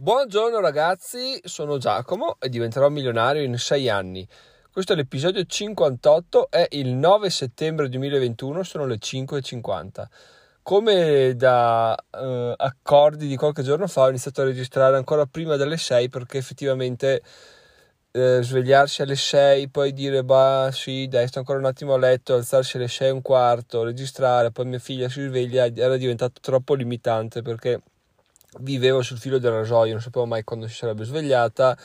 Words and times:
Buongiorno 0.00 0.60
ragazzi, 0.60 1.40
sono 1.42 1.76
Giacomo 1.76 2.36
e 2.38 2.48
diventerò 2.48 2.88
milionario 2.88 3.42
in 3.42 3.58
6 3.58 3.88
anni. 3.88 4.24
Questo 4.70 4.92
è 4.92 4.94
l'episodio 4.94 5.42
58, 5.44 6.50
è 6.50 6.68
il 6.70 6.94
9 6.94 7.28
settembre 7.30 7.88
2021, 7.88 8.62
sono 8.62 8.86
le 8.86 8.98
5.50. 8.98 10.04
Come 10.62 11.34
da 11.34 11.96
eh, 12.12 12.54
accordi 12.56 13.26
di 13.26 13.34
qualche 13.34 13.64
giorno 13.64 13.88
fa 13.88 14.02
ho 14.02 14.08
iniziato 14.10 14.42
a 14.42 14.44
registrare 14.44 14.96
ancora 14.96 15.26
prima 15.26 15.56
delle 15.56 15.76
6 15.76 16.08
perché 16.10 16.38
effettivamente 16.38 17.20
eh, 18.12 18.38
svegliarsi 18.40 19.02
alle 19.02 19.16
6, 19.16 19.68
poi 19.68 19.92
dire 19.92 20.22
bah 20.22 20.70
sì 20.72 21.08
dai 21.08 21.26
sto 21.26 21.40
ancora 21.40 21.58
un 21.58 21.64
attimo 21.64 21.94
a 21.94 21.98
letto, 21.98 22.34
alzarsi 22.34 22.76
alle 22.76 22.86
6 22.86 23.08
e 23.08 23.10
un 23.10 23.22
quarto, 23.22 23.82
registrare, 23.82 24.52
poi 24.52 24.66
mia 24.66 24.78
figlia 24.78 25.08
si 25.08 25.22
sveglia 25.22 25.66
era 25.66 25.96
diventato 25.96 26.40
troppo 26.40 26.74
limitante 26.74 27.42
perché 27.42 27.82
vivevo 28.60 29.02
sul 29.02 29.18
filo 29.18 29.38
del 29.38 29.52
rasoio, 29.52 29.92
non 29.92 30.02
sapevo 30.02 30.26
mai 30.26 30.44
quando 30.44 30.66
si 30.68 30.74
sarebbe 30.74 31.04
svegliata, 31.04 31.76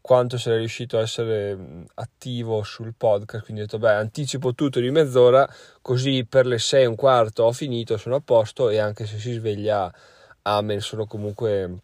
quanto 0.00 0.36
sarei 0.36 0.58
riuscito 0.58 0.98
a 0.98 1.02
essere 1.02 1.86
attivo 1.94 2.62
sul 2.64 2.92
podcast, 2.96 3.44
quindi 3.44 3.62
ho 3.62 3.64
detto 3.66 3.78
beh 3.78 3.92
anticipo 3.92 4.54
tutto 4.54 4.80
di 4.80 4.90
mezz'ora, 4.90 5.48
così 5.80 6.26
per 6.28 6.46
le 6.46 6.58
6 6.58 6.82
e 6.82 6.86
un 6.86 6.96
quarto 6.96 7.44
ho 7.44 7.52
finito, 7.52 7.96
sono 7.96 8.16
a 8.16 8.20
posto 8.20 8.68
e 8.68 8.78
anche 8.78 9.06
se 9.06 9.18
si 9.18 9.32
sveglia 9.32 9.92
amen, 10.42 10.80
sono 10.80 11.06
comunque 11.06 11.78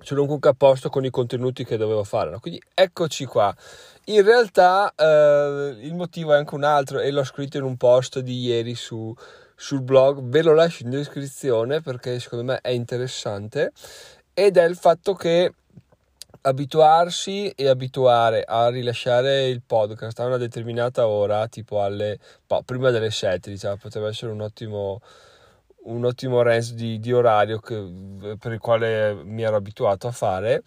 sono 0.00 0.22
comunque 0.22 0.50
a 0.50 0.54
posto 0.54 0.90
con 0.90 1.04
i 1.04 1.10
contenuti 1.10 1.64
che 1.64 1.76
dovevo 1.76 2.04
fare. 2.04 2.30
No? 2.30 2.38
Quindi 2.38 2.62
eccoci 2.74 3.24
qua. 3.24 3.54
In 4.08 4.22
realtà 4.22 4.92
eh, 4.94 5.76
il 5.80 5.94
motivo 5.94 6.32
è 6.32 6.36
anche 6.36 6.54
un 6.54 6.64
altro 6.64 7.00
e 7.00 7.10
l'ho 7.10 7.24
scritto 7.24 7.56
in 7.56 7.64
un 7.64 7.76
post 7.76 8.20
di 8.20 8.38
ieri 8.40 8.74
su, 8.74 9.14
sul 9.56 9.80
blog, 9.80 10.20
ve 10.22 10.42
lo 10.42 10.54
lascio 10.54 10.84
in 10.84 10.90
descrizione 10.90 11.80
perché 11.80 12.20
secondo 12.20 12.44
me 12.44 12.60
è 12.60 12.68
interessante 12.70 13.72
ed 14.34 14.58
è 14.58 14.64
il 14.64 14.76
fatto 14.76 15.14
che 15.14 15.52
abituarsi 16.42 17.48
e 17.48 17.66
abituare 17.66 18.44
a 18.46 18.68
rilasciare 18.68 19.48
il 19.48 19.62
podcast 19.66 20.20
a 20.20 20.26
una 20.26 20.36
determinata 20.36 21.08
ora, 21.08 21.48
tipo 21.48 21.82
alle 21.82 22.18
boh, 22.46 22.62
prima 22.62 22.90
delle 22.90 23.10
7, 23.10 23.50
diciamo, 23.50 23.76
potrebbe 23.76 24.08
essere 24.08 24.30
un 24.30 24.42
ottimo 24.42 25.00
un 25.86 26.04
ottimo 26.04 26.42
range 26.42 26.74
di, 26.74 26.98
di 26.98 27.12
orario 27.12 27.60
che, 27.60 28.36
per 28.38 28.52
il 28.52 28.58
quale 28.58 29.14
mi 29.22 29.42
ero 29.42 29.54
abituato 29.56 30.08
a 30.08 30.10
fare 30.10 30.62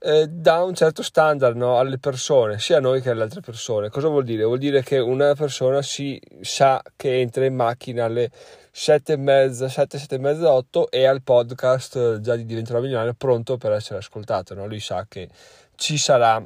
eh, 0.00 0.26
dà 0.28 0.62
un 0.62 0.74
certo 0.74 1.02
standard 1.02 1.56
no, 1.56 1.78
alle 1.78 1.98
persone, 1.98 2.58
sia 2.58 2.76
a 2.76 2.80
noi 2.80 3.00
che 3.00 3.10
alle 3.10 3.22
altre 3.22 3.40
persone. 3.40 3.88
Cosa 3.88 4.08
vuol 4.08 4.24
dire? 4.24 4.44
Vuol 4.44 4.58
dire 4.58 4.82
che 4.82 4.98
una 4.98 5.34
persona 5.34 5.82
si 5.82 6.20
sa 6.40 6.82
che 6.96 7.20
entra 7.20 7.44
in 7.44 7.54
macchina 7.54 8.04
alle 8.04 8.30
7 8.70 9.14
e 9.14 9.16
mezza, 9.16 9.68
7, 9.68 9.98
7 9.98 10.14
e 10.14 10.18
mezza, 10.18 10.52
8 10.52 10.90
e 10.90 11.04
al 11.04 11.22
podcast 11.22 12.20
già 12.20 12.36
di 12.36 12.44
diventerà 12.44 12.80
milionario 12.80 13.14
pronto 13.14 13.56
per 13.56 13.72
essere 13.72 13.98
ascoltato. 13.98 14.54
No? 14.54 14.66
Lui 14.66 14.80
sa 14.80 15.06
che 15.08 15.28
ci 15.74 15.98
sarà 15.98 16.42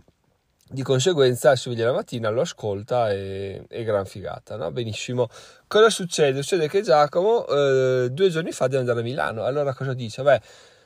di 0.73 0.83
conseguenza 0.83 1.55
si 1.55 1.69
sveglia 1.69 1.87
la 1.87 1.93
mattina, 1.93 2.31
lo 2.31 2.41
ascolta 2.41 3.11
e, 3.13 3.65
e 3.69 3.85
gran 3.85 4.07
figata, 4.07 4.57
no? 4.57 4.71
Benissimo. 4.71 5.29
Cosa 5.67 5.91
succede? 5.91 6.41
Succede 6.41 6.69
che 6.69 6.81
Giacomo 6.81 7.47
eh, 7.47 8.09
due 8.11 8.31
giorni 8.31 8.53
fa 8.53 8.67
deve 8.69 8.81
andare 8.81 9.01
a 9.01 9.03
Milano. 9.03 9.45
Allora 9.45 9.75
cosa 9.75 9.93
dice? 9.93 10.23
Beh, 10.23 10.41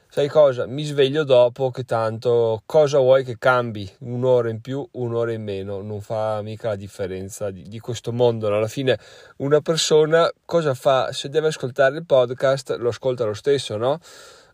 sai 0.09 0.29
cosa? 0.29 0.67
Mi 0.67 0.85
sveglio 0.85 1.25
dopo 1.25 1.71
che 1.71 1.85
tanto 1.85 2.63
cosa 2.67 2.99
vuoi 2.99 3.25
che 3.25 3.37
cambi? 3.39 3.91
Un'ora 4.01 4.49
in 4.51 4.61
più, 4.61 4.87
un'ora 4.93 5.33
in 5.33 5.43
meno, 5.43 5.83
non 5.83 6.01
fa 6.01 6.41
mica 6.43 6.69
la 6.69 6.77
differenza 6.77 7.51
di, 7.51 7.63
di 7.63 7.79
questo 7.79 8.13
mondo. 8.13 8.47
Alla 8.47 8.69
fine 8.69 8.99
una 9.39 9.61
persona 9.61 10.31
cosa 10.45 10.75
fa? 10.75 11.13
Se 11.13 11.29
deve 11.29 11.49
ascoltare 11.49 11.97
il 11.97 12.07
podcast 12.07 12.77
lo 12.79 12.89
ascolta 12.89 13.25
lo 13.25 13.35
stesso, 13.35 13.77
no? 13.77 13.99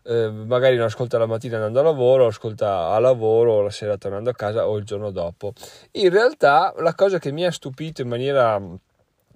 eh, 0.03 0.29
magari 0.29 0.75
lo 0.75 0.85
ascolta 0.85 1.17
la 1.17 1.25
mattina 1.25 1.55
andando 1.55 1.79
a 1.79 1.83
lavoro, 1.83 2.23
lo 2.23 2.29
ascolta 2.29 2.89
a 2.89 2.99
lavoro, 2.99 3.61
la 3.61 3.69
sera 3.69 3.97
tornando 3.97 4.29
a 4.29 4.33
casa 4.33 4.67
o 4.67 4.77
il 4.77 4.83
giorno 4.83 5.11
dopo. 5.11 5.53
In 5.91 6.09
realtà 6.09 6.73
la 6.77 6.93
cosa 6.93 7.19
che 7.19 7.31
mi 7.31 7.45
ha 7.45 7.51
stupito 7.51 8.01
in 8.01 8.09
maniera 8.09 8.61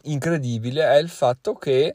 incredibile 0.03 0.83
è 0.83 0.97
il 0.97 1.09
fatto 1.09 1.55
che 1.55 1.93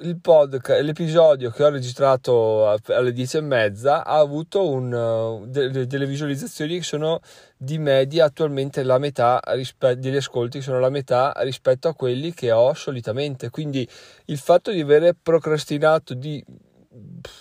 il 0.00 0.20
podcast, 0.20 0.80
l'episodio 0.82 1.50
che 1.50 1.64
ho 1.64 1.70
registrato 1.70 2.68
alle 2.68 3.12
10 3.12 3.38
e 3.38 3.40
mezza 3.40 4.04
ha 4.04 4.18
avuto 4.18 4.68
un, 4.68 5.44
de, 5.46 5.86
delle 5.86 6.06
visualizzazioni 6.06 6.76
che 6.78 6.82
sono 6.82 7.20
di 7.56 7.78
media 7.78 8.26
attualmente 8.26 8.82
la 8.82 8.98
metà 8.98 9.40
rispetto 9.46 10.00
degli 10.00 10.16
ascolti 10.16 10.60
sono 10.60 10.80
la 10.80 10.90
metà 10.90 11.32
rispetto 11.38 11.88
a 11.88 11.94
quelli 11.94 12.34
che 12.34 12.52
ho 12.52 12.74
solitamente. 12.74 13.48
Quindi 13.50 13.88
il 14.26 14.38
fatto 14.38 14.70
di 14.70 14.80
avere 14.80 15.14
procrastinato 15.14 16.14
di 16.14 16.44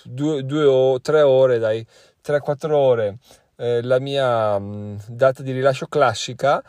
due, 0.04 0.44
due 0.46 0.64
o 0.64 1.02
tre 1.02 1.22
ore, 1.22 1.60
dai 1.60 1.86
3-4 2.26 2.72
ore, 2.72 3.18
eh, 3.58 3.82
la 3.82 4.00
mia 4.00 4.58
mh, 4.58 5.04
data 5.08 5.44
di 5.44 5.52
rilascio 5.52 5.88
classica 5.88 6.64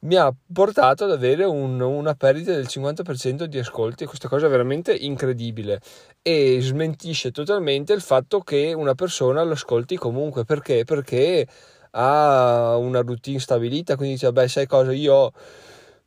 mi 0.00 0.14
ha 0.14 0.32
portato 0.52 1.04
ad 1.04 1.12
avere 1.12 1.44
un, 1.44 1.80
una 1.80 2.14
perdita 2.14 2.52
del 2.52 2.66
50% 2.68 3.44
di 3.44 3.58
ascolti. 3.58 4.04
Questa 4.04 4.28
cosa 4.28 4.46
è 4.46 4.50
veramente 4.50 4.94
incredibile. 4.94 5.80
E 6.22 6.58
smentisce 6.60 7.30
totalmente 7.30 7.92
il 7.92 8.00
fatto 8.00 8.40
che 8.40 8.72
una 8.72 8.94
persona 8.94 9.42
lo 9.42 9.52
ascolti 9.52 9.96
comunque. 9.96 10.44
Perché? 10.44 10.84
Perché 10.84 11.46
ha 11.92 12.76
una 12.76 13.00
routine 13.00 13.38
stabilita. 13.38 13.96
Quindi 13.96 14.14
dice 14.14 14.32
beh 14.32 14.48
sai 14.48 14.66
cosa? 14.66 14.92
Io 14.92 15.32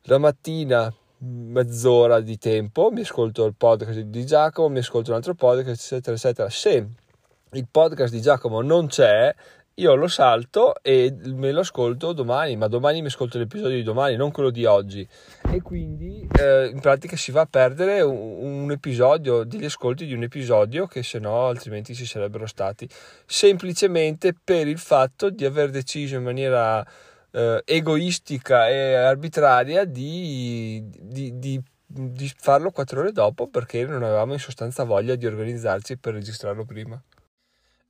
la 0.02 0.18
mattina 0.18 0.92
mezz'ora 1.22 2.20
di 2.20 2.38
tempo, 2.38 2.90
mi 2.90 3.02
ascolto 3.02 3.44
il 3.44 3.54
podcast 3.54 3.98
di 4.00 4.24
Giacomo, 4.24 4.68
mi 4.68 4.78
ascolto 4.78 5.10
un 5.10 5.16
altro 5.16 5.34
podcast, 5.34 5.82
eccetera, 5.82 6.16
eccetera. 6.16 6.48
Se 6.48 6.88
il 7.52 7.66
podcast 7.70 8.12
di 8.12 8.20
Giacomo 8.20 8.62
non 8.62 8.86
c'è, 8.86 9.34
io 9.80 9.94
lo 9.94 10.08
salto 10.08 10.74
e 10.82 11.14
me 11.22 11.52
lo 11.52 11.60
ascolto 11.60 12.12
domani, 12.12 12.54
ma 12.56 12.68
domani 12.68 13.00
mi 13.00 13.06
ascolto 13.06 13.38
l'episodio 13.38 13.76
di 13.76 13.82
domani, 13.82 14.14
non 14.14 14.30
quello 14.30 14.50
di 14.50 14.66
oggi. 14.66 15.08
E 15.50 15.62
quindi 15.62 16.28
eh, 16.38 16.66
in 16.66 16.80
pratica 16.80 17.16
si 17.16 17.32
va 17.32 17.40
a 17.40 17.46
perdere 17.46 18.02
un, 18.02 18.62
un, 18.62 18.70
episodio, 18.70 19.42
degli 19.44 19.64
ascolti 19.64 20.04
di 20.04 20.12
un 20.12 20.22
episodio 20.22 20.86
che 20.86 21.02
se 21.02 21.18
no 21.18 21.46
altrimenti 21.46 21.94
ci 21.94 22.04
sarebbero 22.04 22.46
stati. 22.46 22.86
Semplicemente 23.24 24.34
per 24.34 24.68
il 24.68 24.78
fatto 24.78 25.30
di 25.30 25.46
aver 25.46 25.70
deciso 25.70 26.16
in 26.16 26.24
maniera 26.24 26.86
eh, 27.30 27.62
egoistica 27.64 28.68
e 28.68 28.94
arbitraria 28.94 29.84
di, 29.84 30.84
di, 30.90 31.38
di, 31.38 31.60
di 31.86 32.32
farlo 32.36 32.70
quattro 32.70 33.00
ore 33.00 33.12
dopo 33.12 33.48
perché 33.48 33.86
non 33.86 34.02
avevamo 34.02 34.34
in 34.34 34.38
sostanza 34.38 34.84
voglia 34.84 35.14
di 35.14 35.24
organizzarci 35.24 35.96
per 35.96 36.12
registrarlo 36.12 36.66
prima. 36.66 37.02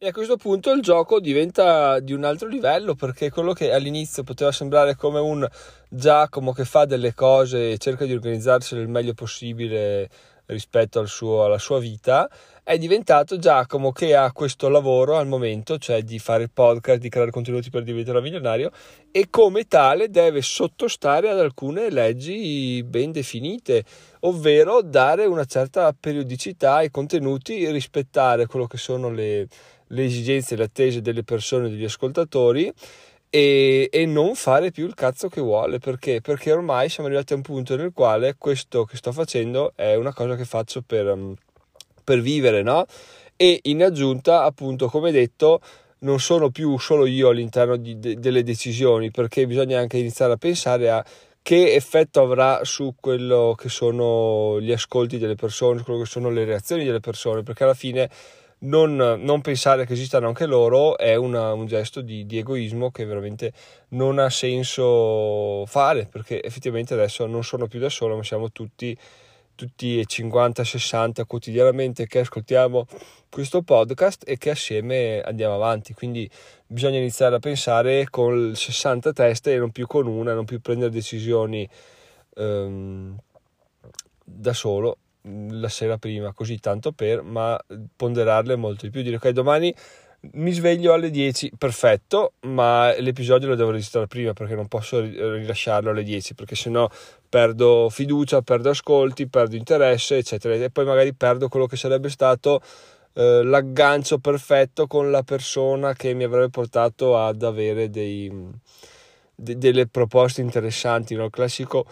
E 0.03 0.09
a 0.09 0.13
questo 0.13 0.39
punto 0.39 0.73
il 0.73 0.81
gioco 0.81 1.21
diventa 1.21 2.01
di 2.01 2.15
un 2.15 2.25
altro 2.25 2.49
livello 2.49 2.95
perché 2.95 3.29
quello 3.29 3.53
che 3.53 3.71
all'inizio 3.71 4.23
poteva 4.23 4.51
sembrare 4.51 4.97
come 4.97 5.21
un 5.21 5.47
Giacomo 5.91 6.53
che 6.53 6.65
fa 6.65 6.87
delle 6.87 7.13
cose 7.13 7.73
e 7.73 7.77
cerca 7.77 8.07
di 8.07 8.15
organizzarsi 8.15 8.77
il 8.77 8.89
meglio 8.89 9.13
possibile 9.13 10.09
rispetto 10.47 11.01
al 11.01 11.07
suo, 11.07 11.45
alla 11.45 11.59
sua 11.59 11.79
vita, 11.79 12.31
è 12.63 12.79
diventato 12.79 13.39
Giacomo 13.39 13.93
che 13.93 14.17
ha 14.17 14.33
questo 14.33 14.71
lavoro 14.71 15.19
al 15.19 15.27
momento, 15.27 15.77
cioè 15.77 16.01
di 16.01 16.19
fare 16.19 16.45
il 16.45 16.51
podcast, 16.51 16.99
di 16.99 17.11
creare 17.11 17.31
contenuti 17.31 17.69
per 17.69 17.83
diventare 17.83 18.23
milionario 18.23 18.71
e 19.11 19.29
come 19.29 19.65
tale 19.65 20.09
deve 20.09 20.41
sottostare 20.41 21.29
ad 21.29 21.39
alcune 21.39 21.91
leggi 21.91 22.83
ben 22.85 23.13
definite, 23.13 23.85
ovvero 24.21 24.81
dare 24.81 25.27
una 25.27 25.45
certa 25.45 25.93
periodicità 25.93 26.77
ai 26.77 26.91
contenuti, 26.91 27.71
rispettare 27.71 28.47
quello 28.47 28.67
che 28.67 28.79
sono 28.79 29.11
le, 29.11 29.47
le 29.91 30.05
esigenze 30.05 30.55
e 30.55 30.57
le 30.57 30.65
attese 30.65 31.01
delle 31.01 31.23
persone, 31.23 31.69
degli 31.69 31.85
ascoltatori 31.85 32.73
e, 33.31 33.89
e, 33.93 34.07
non 34.07 34.35
fare 34.35 34.73
più 34.73 34.87
il 34.87 34.95
cazzo 34.95 35.29
che 35.29 35.41
vuole 35.41 35.79
perché? 35.79 36.21
perché 36.21 36.51
ormai 36.51 36.89
siamo 36.89 37.09
arrivati 37.09 37.33
a 37.33 37.37
un 37.37 37.43
punto 37.43 37.77
nel 37.77 37.93
quale 37.95 38.35
questo 38.37 38.85
che 38.85 38.97
sto 38.97 39.13
facendo 39.13 39.73
è 39.77 39.95
una 39.95 40.13
cosa 40.13 40.35
che 40.35 40.45
faccio 40.45 40.83
per, 40.83 41.07
um, 41.07 41.35
per 42.03 42.21
vivere 42.21 42.63
no? 42.63 42.87
e 43.37 43.61
in 43.63 43.85
aggiunta 43.85 44.43
appunto 44.43 44.89
come 44.89 45.13
detto 45.13 45.61
non 46.01 46.19
sono 46.19 46.51
più 46.51 46.77
solo 46.79 47.07
io 47.07 47.29
all'interno 47.29 47.77
di, 47.77 48.01
de, 48.01 48.19
delle 48.19 48.43
decisioni 48.43 49.13
perché 49.13 49.47
bisogna 49.47 49.79
anche 49.79 49.99
iniziare 49.99 50.33
a 50.33 50.37
pensare 50.37 50.91
a 50.91 51.05
che 51.43 51.75
effetto 51.75 52.21
avrà 52.21 52.65
su 52.65 52.95
quello 53.01 53.55
che 53.57 53.69
sono 53.69 54.61
gli 54.61 54.73
ascolti 54.73 55.19
delle 55.19 55.37
persone, 55.37 55.79
su 55.79 55.85
quello 55.85 56.01
che 56.01 56.07
sono 56.07 56.31
le 56.31 56.45
reazioni 56.45 56.85
delle 56.85 57.01
persone 57.01 57.43
perché 57.43 57.63
alla 57.63 57.75
fine 57.75 58.11
non, 58.61 58.97
non, 58.97 59.41
pensare 59.41 59.87
che 59.87 59.95
esistano 59.95 60.29
anche 60.29 60.47
loro 60.47 60.99
è 60.99 61.15
una, 61.15 61.53
un 61.53 61.67
gesto 61.67 62.01
di, 62.01 62.27
di, 62.27 62.39
egoismo 62.39 62.91
che 62.91 63.05
veramente 63.05 63.53
non 63.91 64.19
ha 64.19 64.29
senso 64.29 65.65
fare 65.67 66.07
perché 66.07 66.43
effettivamente 66.43 66.93
adesso 66.95 67.27
non 67.27 67.43
sono 67.43 67.67
più 67.67 67.79
da 67.79 67.89
solo 67.89 68.17
ma 68.17 68.23
siamo 68.23 68.51
tutti 68.51 68.97
tutti 69.61 70.01
50-60 70.01 71.27
quotidianamente 71.27 72.07
che 72.07 72.21
ascoltiamo 72.21 72.87
questo 73.29 73.61
podcast 73.61 74.25
e 74.27 74.39
che 74.39 74.49
assieme 74.51 75.21
andiamo 75.21 75.55
avanti. 75.55 75.93
Quindi 75.93 76.29
bisogna 76.67 76.97
iniziare 76.97 77.37
a 77.37 77.41
pensare 77.41 78.09
con 78.09 78.55
60 78.55 79.13
teste 79.13 79.53
e 79.53 79.59
non 79.59 79.71
più 79.71 79.87
con 79.87 80.07
una 80.07 80.33
non 80.33 80.47
più 80.47 80.63
prendere 80.63 80.91
decisioni 80.91 81.69
um, 82.37 83.15
da 84.25 84.55
solo 84.55 84.97
la 85.23 85.69
sera 85.69 85.99
prima, 85.99 86.33
così 86.33 86.59
tanto 86.59 86.93
per, 86.93 87.23
ma 87.23 87.59
ponderarle 87.97 88.57
molto 88.57 88.87
di 88.87 88.91
più, 88.91 89.03
dire 89.03 89.17
ok 89.17 89.29
domani 89.31 89.75
mi 90.33 90.53
sveglio 90.53 90.93
alle 90.93 91.11
10, 91.11 91.53
perfetto, 91.57 92.35
ma 92.41 92.95
l'episodio 92.99 93.49
lo 93.49 93.55
devo 93.55 93.71
registrare 93.71 94.07
prima 94.07 94.35
perché 94.35 94.55
non 94.55 94.69
posso 94.69 95.01
rilasciarlo 95.01 95.91
alle 95.91 96.03
10 96.03 96.35
perché 96.35 96.55
sennò 96.55 96.89
perdo 97.27 97.89
fiducia, 97.91 98.43
perdo 98.43 98.71
ascolti, 98.71 99.29
perdo 99.29 99.57
interesse, 99.57 100.19
eccetera, 100.19 100.55
e 100.55 100.71
poi 100.71 100.85
magari 100.85 101.15
perdo 101.15 101.49
quello 101.49 101.67
che 101.67 101.77
sarebbe 101.77 102.11
stato 102.11 102.61
eh, 103.15 103.43
l'aggancio 103.43 104.19
perfetto 104.19 104.87
con 104.87 105.11
la 105.11 105.23
persona 105.23 105.95
che 105.95 106.13
mi 106.13 106.25
avrebbe 106.25 106.51
portato 106.51 107.17
ad 107.17 107.43
avere 107.43 107.89
dei, 107.89 108.31
de, 109.35 109.57
delle 109.57 109.87
proposte 109.87 110.43
interessanti, 110.43 111.15
no? 111.15 111.31
classico 111.31 111.87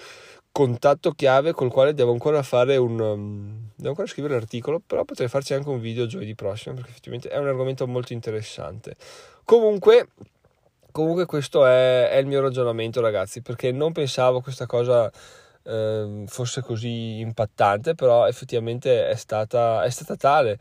contatto 0.53 1.13
chiave 1.13 1.53
col 1.53 1.71
quale 1.71 1.95
devo 1.95 2.13
ancora 2.13 2.43
fare 2.43 2.77
un 2.77 2.99
um, 2.99 3.71
devo 3.77 3.91
ancora 3.91 4.09
scrivere 4.09 4.35
l'articolo 4.35 4.81
però 4.85 5.05
potrei 5.05 5.29
farci 5.29 5.55
anche 5.55 5.69
un 5.69 5.79
video 5.81 6.07
giovedì 6.07 6.35
prossimo 6.35 6.75
perché 6.75 6.91
effettivamente 6.91 7.29
è 7.29 7.39
un 7.39 7.47
argomento 7.47 7.87
molto 7.87 8.13
interessante. 8.13 8.97
Comunque 9.45 10.09
comunque 10.91 11.27
questo 11.27 11.65
è, 11.65 12.09
è 12.09 12.17
il 12.17 12.27
mio 12.27 12.41
ragionamento 12.41 13.01
ragazzi 13.01 13.41
perché 13.41 13.71
non 13.73 13.93
pensavo 13.93 14.41
questa 14.41 14.67
cosa 14.67 15.11
eh, 15.63 16.25
fosse 16.27 16.63
così 16.63 17.21
impattante 17.21 17.95
però 17.95 18.27
effettivamente 18.27 19.09
è 19.09 19.15
stata, 19.15 19.85
è 19.85 19.91
stata 19.91 20.17
tale 20.17 20.59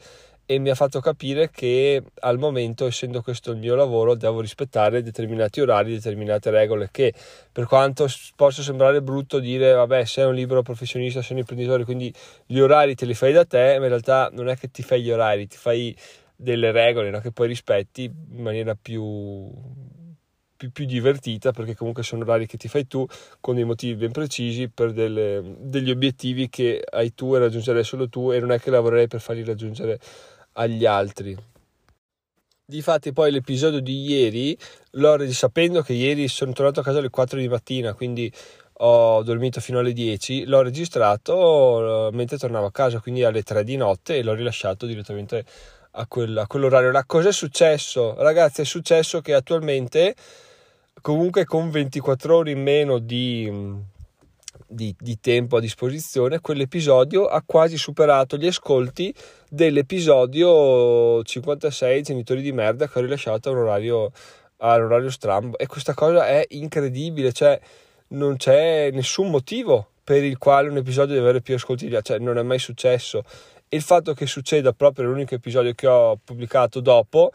e 0.50 0.60
mi 0.60 0.70
ha 0.70 0.76
fatto 0.76 1.02
capire 1.02 1.52
che 1.52 2.02
al 2.22 2.40
momento, 2.40 2.86
essendo 2.88 3.22
questo 3.22 3.52
il 3.52 3.58
mio 3.58 3.76
lavoro, 3.76 4.16
devo 4.16 4.40
rispettare 4.40 5.04
determinati 5.04 5.60
orari, 5.60 5.92
determinate 5.92 6.50
regole 6.50 6.88
che 6.90 7.14
per 7.52 7.66
quanto 7.66 8.08
possa 8.34 8.62
sembrare 8.62 9.02
brutto 9.02 9.40
dire 9.40 9.74
vabbè 9.74 10.06
sei 10.06 10.26
un 10.26 10.34
libero 10.34 10.62
professionista, 10.62 11.22
sei 11.22 11.34
un 11.34 11.40
imprenditore, 11.40 11.84
quindi 11.84 12.14
gli 12.46 12.60
orari 12.60 12.96
te 12.96 13.06
li 13.06 13.14
fai 13.14 13.34
da 13.34 13.44
te, 13.44 13.76
ma 13.78 13.84
in 13.84 13.90
realtà 13.90 14.30
non 14.32 14.48
è 14.48 14.56
che 14.56 14.72
ti 14.72 14.84
fai 14.84 15.02
gli 15.02 15.12
orari, 15.12 15.48
ti 15.48 15.58
fai 15.58 15.94
delle 16.34 16.72
regole 16.72 17.10
no? 17.10 17.20
che 17.20 17.32
poi 17.34 17.48
rispetti 17.50 18.04
in 18.06 18.42
maniera 18.42 18.74
più, 18.82 19.52
più, 20.56 20.72
più, 20.72 20.86
divertita 20.86 21.52
perché 21.52 21.76
comunque 21.76 22.04
sono 22.04 22.24
orari 22.24 22.46
che 22.46 22.56
ti 22.56 22.70
fai 22.70 22.88
tu 22.88 23.06
con 23.42 23.56
dei 23.56 23.66
motivi 23.66 23.96
ben 23.96 24.12
precisi 24.12 24.70
per 24.70 24.94
delle, 24.94 25.56
degli 25.60 25.90
obiettivi 25.90 26.48
che 26.48 26.82
hai 26.90 27.14
tu 27.14 27.36
e 27.36 27.40
raggiungere 27.40 27.84
solo 27.84 28.08
tu 28.08 28.32
e 28.32 28.40
non 28.40 28.52
è 28.52 28.60
che 28.60 28.70
lavorerai 28.70 29.08
per 29.08 29.20
farli 29.20 29.44
raggiungere 29.44 30.00
agli 30.58 30.86
altri. 30.86 31.36
Difatti 32.70 33.14
poi 33.14 33.32
l'episodio 33.32 33.80
di 33.80 34.02
ieri, 34.02 34.58
l'ho 34.92 35.32
sapendo 35.32 35.82
che 35.82 35.94
ieri 35.94 36.28
sono 36.28 36.52
tornato 36.52 36.82
a 36.82 36.84
casa 36.84 37.00
alle 37.00 37.10
4 37.10 37.40
di 37.40 37.48
mattina, 37.48 37.94
quindi 37.94 38.32
ho 38.80 39.24
dormito 39.24 39.62
fino 39.62 39.80
alle 39.80 39.94
10, 39.94 40.46
l'ho 40.46 40.62
registrato 40.62 42.10
mentre 42.12 42.38
tornavo 42.38 42.66
a 42.66 42.72
casa, 42.72 43.00
quindi 43.00 43.24
alle 43.24 43.42
3 43.42 43.64
di 43.64 43.78
notte 43.78 44.18
e 44.18 44.24
l'ho 44.24 44.34
rilasciato 44.34 44.86
direttamente 44.86 45.46
a, 45.92 46.06
quel, 46.08 46.38
a 46.38 46.46
quell'orario 46.46 46.92
là. 46.92 47.06
Cos'è 47.06 47.32
successo? 47.32 48.16
Ragazzi, 48.16 48.62
è 48.62 48.66
successo 48.66 49.22
che 49.22 49.34
attualmente 49.34 50.14
comunque 51.02 51.46
con 51.46 51.70
24 51.70 52.36
ore 52.36 52.52
in 52.52 52.62
meno 52.62 53.00
di 53.00 53.50
di, 54.66 54.96
di, 54.98 55.20
tempo 55.20 55.58
a 55.58 55.60
disposizione, 55.60 56.40
quell'episodio 56.40 57.26
ha 57.26 57.44
quasi 57.46 57.78
superato 57.78 58.38
gli 58.38 58.48
ascolti 58.48 59.14
dell'episodio 59.50 61.22
56 61.24 62.02
Genitori 62.02 62.42
di 62.42 62.52
merda 62.52 62.88
che 62.88 63.00
ho 63.00 63.02
rilasciato 63.02 63.50
a 63.50 63.52
un 63.52 63.58
orario, 63.60 64.12
strambo 65.10 65.58
e 65.58 65.68
questa 65.68 65.94
cosa 65.94 66.28
è 66.28 66.46
incredibile, 66.50 67.32
cioè 67.32 67.60
non 68.10 68.38
c'è 68.38 68.90
nessun 68.92 69.30
motivo 69.30 69.90
per 70.04 70.24
il 70.24 70.38
quale 70.38 70.70
un 70.70 70.78
episodio 70.78 71.16
deve 71.16 71.28
avere 71.28 71.42
più 71.42 71.56
ascolti, 71.56 71.96
cioè 72.02 72.20
non 72.20 72.38
è 72.38 72.42
mai 72.42 72.60
successo. 72.60 73.24
E 73.68 73.76
il 73.76 73.84
fatto 73.84 74.14
che 74.14 74.26
succeda 74.26 74.72
proprio 74.72 75.06
l'unico 75.06 75.36
episodio 75.36 75.74
che 75.74 75.88
ho 75.88 76.18
pubblicato 76.24 76.80
dopo 76.80 77.32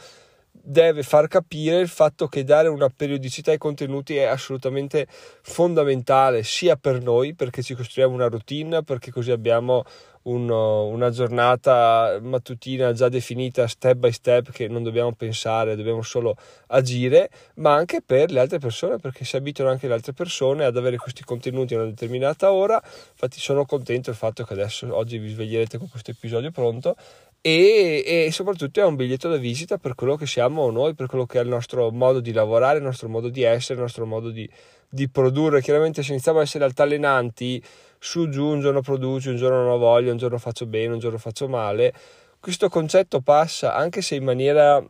deve 0.53 1.03
far 1.03 1.27
capire 1.27 1.81
il 1.81 1.89
fatto 1.89 2.29
che 2.29 2.45
dare 2.45 2.69
una 2.69 2.89
periodicità 2.89 3.51
ai 3.51 3.59
contenuti 3.59 4.17
è 4.17 4.25
assolutamente 4.25 5.07
fondamentale 5.09 6.43
sia 6.43 6.77
per 6.77 7.03
noi 7.03 7.35
perché 7.35 7.63
ci 7.63 7.75
costruiamo 7.75 8.15
una 8.15 8.29
routine, 8.29 8.85
perché 8.85 9.11
così 9.11 9.31
abbiamo 9.31 9.85
un, 10.25 10.49
una 10.49 11.11
giornata 11.11 12.19
mattutina 12.21 12.93
già 12.93 13.09
definita 13.09 13.67
step 13.67 13.97
by 13.97 14.13
step 14.13 14.51
che 14.51 14.69
non 14.69 14.83
dobbiamo 14.83 15.13
pensare, 15.13 15.77
dobbiamo 15.77 16.03
solo 16.03 16.37
agire, 16.69 17.31
ma 17.57 17.75
anche 17.75 18.03
per 18.03 18.31
le 18.31 18.41
altre 18.41 18.59
persone 18.59 18.99
perché 18.99 19.25
si 19.25 19.37
abituano 19.37 19.71
anche 19.71 19.89
le 19.89 19.95
altre 19.95 20.13
persone 20.13 20.65
ad 20.65 20.77
avere 20.77 20.97
questi 20.97 21.25
contenuti 21.25 21.75
a 21.75 21.79
una 21.79 21.87
determinata 21.87 22.53
ora. 22.53 22.81
Infatti 22.85 23.41
sono 23.41 23.65
contento 23.65 24.11
del 24.11 24.19
fatto 24.19 24.45
che 24.45 24.53
adesso 24.53 24.95
oggi 24.95 25.19
vi 25.19 25.31
sveglierete 25.31 25.79
con 25.79 25.89
questo 25.89 26.11
episodio 26.13 26.51
pronto 26.51 26.97
e, 27.45 28.05
e, 28.07 28.31
soprattutto 28.31 28.79
è 28.79 28.85
un 28.85 28.95
biglietto 28.95 29.29
da 29.29 29.37
visita 29.37 29.77
per 29.77 29.97
quello 29.97 30.15
che 30.15 30.27
siamo 30.27 30.71
noi, 30.71 30.95
per 30.95 31.09
quello 31.09 31.27
che 31.27 31.41
è 31.41 31.43
il 31.43 31.49
nostro 31.49 31.91
modo 31.91 32.21
di 32.21 32.33
lavorare, 32.33 32.79
il 32.79 32.85
nostro 32.85 33.09
modo 33.09 33.29
di 33.31 33.43
essere, 33.43 33.75
il 33.75 33.81
nostro 33.81 34.07
modo 34.07 34.31
di, 34.31 34.49
di 34.93 35.09
produrre. 35.09 35.63
Chiaramente 35.63 36.03
se 36.03 36.13
iniziamo 36.13 36.39
a 36.39 36.43
essere 36.43 36.65
altalenanti, 36.65 37.63
su 37.99 38.29
giù, 38.29 38.47
un 38.47 38.61
giorno 38.61 38.83
produci, 38.83 39.31
un 39.31 39.37
giorno 39.37 39.63
non 39.63 39.71
ho 39.71 39.79
voglia, 39.79 40.11
un 40.11 40.19
giorno 40.19 40.37
faccio 40.37 40.67
bene, 40.67 40.93
un 40.93 40.99
giorno 40.99 41.17
faccio 41.17 41.49
male, 41.49 41.95
questo 42.39 42.69
concetto 42.69 43.21
passa 43.21 43.75
anche 43.75 44.03
se 44.03 44.17
in 44.17 44.25
maniera 44.25 44.85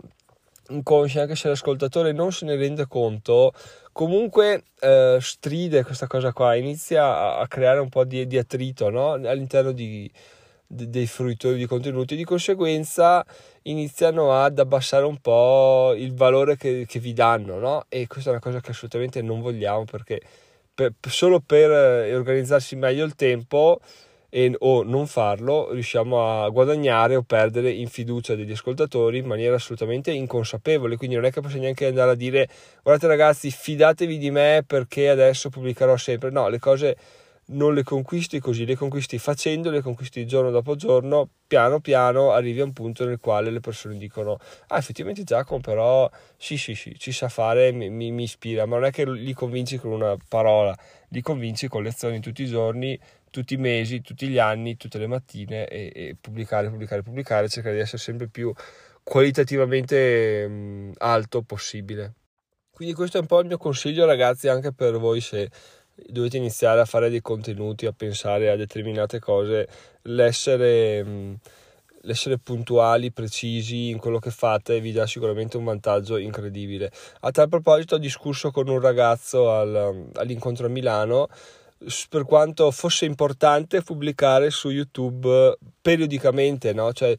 inconscia, 0.71 1.23
anche 1.23 1.37
se 1.37 1.49
l'ascoltatore 1.49 2.13
non 2.13 2.33
se 2.33 2.47
ne 2.47 2.57
rende 2.57 2.87
conto, 2.89 3.53
comunque 3.93 4.65
eh, 4.81 5.19
stride 5.21 5.85
questa 5.85 6.07
cosa 6.07 6.33
qua, 6.33 6.57
inizia 6.57 7.05
a, 7.05 7.39
a 7.39 7.47
creare 7.47 7.79
un 7.79 7.91
po' 7.91 8.05
di, 8.05 8.27
di 8.27 8.39
attrito 8.39 8.89
no? 8.91 9.13
all'interno 9.13 9.71
di 9.71 10.11
dei 10.73 11.07
fruitori 11.07 11.59
di 11.59 11.67
contenuti 11.67 12.17
di 12.17 12.25
conseguenza 12.25 13.25
iniziano 13.63 14.33
ad 14.33 14.59
abbassare 14.59 15.05
un 15.05 15.19
po' 15.19 15.93
il 15.95 16.15
valore 16.15 16.57
che, 16.57 16.87
che 16.89 16.99
vi 16.99 17.13
danno 17.13 17.59
no? 17.59 17.85
e 17.89 18.07
questa 18.07 18.31
è 18.31 18.33
una 18.33 18.41
cosa 18.41 18.61
che 18.61 18.71
assolutamente 18.71 19.21
non 19.21 19.41
vogliamo 19.41 19.85
perché 19.85 20.21
per, 20.75 20.95
solo 21.07 21.41
per 21.41 21.71
eh, 21.71 22.15
organizzarsi 22.15 22.77
meglio 22.77 23.05
il 23.05 23.15
tempo 23.15 23.81
e, 24.31 24.55
o 24.61 24.83
non 24.83 25.07
farlo 25.07 25.73
riusciamo 25.73 26.43
a 26.43 26.49
guadagnare 26.49 27.17
o 27.17 27.23
perdere 27.23 27.71
in 27.71 27.89
fiducia 27.89 28.35
degli 28.35 28.53
ascoltatori 28.53 29.19
in 29.19 29.27
maniera 29.27 29.57
assolutamente 29.57 30.11
inconsapevole 30.11 30.97
quindi 30.97 31.17
non 31.17 31.27
è 31.27 31.31
che 31.31 31.43
possiamo 31.43 31.65
neanche 31.65 31.87
andare 31.87 32.13
a 32.13 32.15
dire 32.15 32.49
guardate 32.83 33.09
ragazzi 33.09 33.51
fidatevi 33.51 34.17
di 34.17 34.31
me 34.31 34.65
perché 34.67 35.11
adesso 35.11 35.51
pubblicherò 35.51 35.99
sempre 35.99 36.31
no 36.31 36.49
le 36.49 36.59
cose 36.59 36.97
non 37.53 37.75
le 37.75 37.83
conquisti 37.83 38.41
così, 38.41 38.65
le 38.65 38.77
conquisti 38.77 39.19
facendo, 39.19 39.71
le 39.71 39.81
conquisti 39.81 40.27
giorno 40.27 40.51
dopo 40.51 40.75
giorno, 40.75 41.29
piano 41.47 41.81
piano 41.81 42.33
arrivi 42.33 42.61
a 42.61 42.65
un 42.65 42.73
punto 42.73 43.05
nel 43.05 43.19
quale 43.19 43.51
le 43.51 43.61
persone 43.61 43.99
dicono 43.99 44.39
ah 44.69 44.79
effettivamente 44.79 45.23
Giacomo 45.23 45.61
però 45.61 46.11
sì 46.37 46.57
sì 46.57 46.75
sì 46.75 46.99
ci 46.99 47.13
sa 47.13 47.29
fare, 47.29 47.73
mi, 47.73 47.91
mi, 47.91 48.23
ispira, 48.23 48.67
ma 48.67 48.77
non 48.77 48.87
è 48.87 48.91
che 48.91 49.05
li 49.05 49.32
convinci 49.35 49.79
con 49.79 49.93
una 49.93 50.17
parola, 50.29 50.77
li 51.09 51.21
convinci 51.21 51.69
con 51.69 51.82
lezioni 51.82 52.21
tutti 52.21 52.43
i 52.43 52.47
giorni, 52.47 52.99
tutti 53.31 53.55
i 53.55 53.59
mesi, 53.59 54.01
tutti 54.01 54.29
gli 54.29 54.39
anni, 54.39 54.77
tutte 54.77 54.99
le 54.99 55.06
mattine 55.06 55.67
e, 55.67 55.93
e 55.94 56.17
pubblicare, 56.21 56.69
pubblicare, 56.69 57.03
pubblicare, 57.03 57.49
cercare 57.49 57.75
di 57.75 57.81
essere 57.81 57.99
sempre 57.99 58.29
più 58.29 58.53
qualitativamente 59.03 60.47
mh, 60.49 60.93
alto 60.99 61.43
possibile. 61.43 62.15
Quindi 62.71 62.94
questo 62.94 63.19
è 63.19 63.21
un 63.21 63.27
po' 63.27 63.41
il 63.41 63.47
mio 63.47 63.59
consiglio 63.59 64.06
ragazzi 64.06 64.49
anche 64.49 64.73
per 64.73 64.99
voi 64.99 65.21
se 65.21 65.51
dovete 65.94 66.37
iniziare 66.37 66.81
a 66.81 66.84
fare 66.84 67.11
dei 67.11 67.20
contenuti, 67.20 67.87
a 67.87 67.93
pensare 67.93 68.51
a 68.51 68.56
determinate 68.56 69.19
cose, 69.19 69.69
l'essere, 70.03 71.05
mm, 71.05 71.34
l'essere 72.03 72.39
puntuali, 72.39 73.13
precisi 73.13 73.91
in 73.91 73.99
quello 73.99 74.19
che 74.19 74.31
fate 74.31 74.81
vi 74.81 74.93
dà 74.93 75.06
sicuramente 75.06 75.56
un 75.56 75.65
vantaggio 75.65 76.17
incredibile. 76.17 76.91
A 77.20 77.31
tal 77.31 77.49
proposito 77.49 77.96
ho 77.96 77.99
discusso 77.99 78.51
con 78.51 78.69
un 78.69 78.81
ragazzo 78.81 79.51
al, 79.53 80.11
all'incontro 80.15 80.67
a 80.67 80.69
Milano 80.70 81.29
per 82.08 82.25
quanto 82.25 82.70
fosse 82.70 83.05
importante 83.06 83.82
pubblicare 83.82 84.51
su 84.51 84.70
YouTube 84.70 85.58
periodicamente, 85.81 86.72
no? 86.72 86.93
Cioè, 86.93 87.17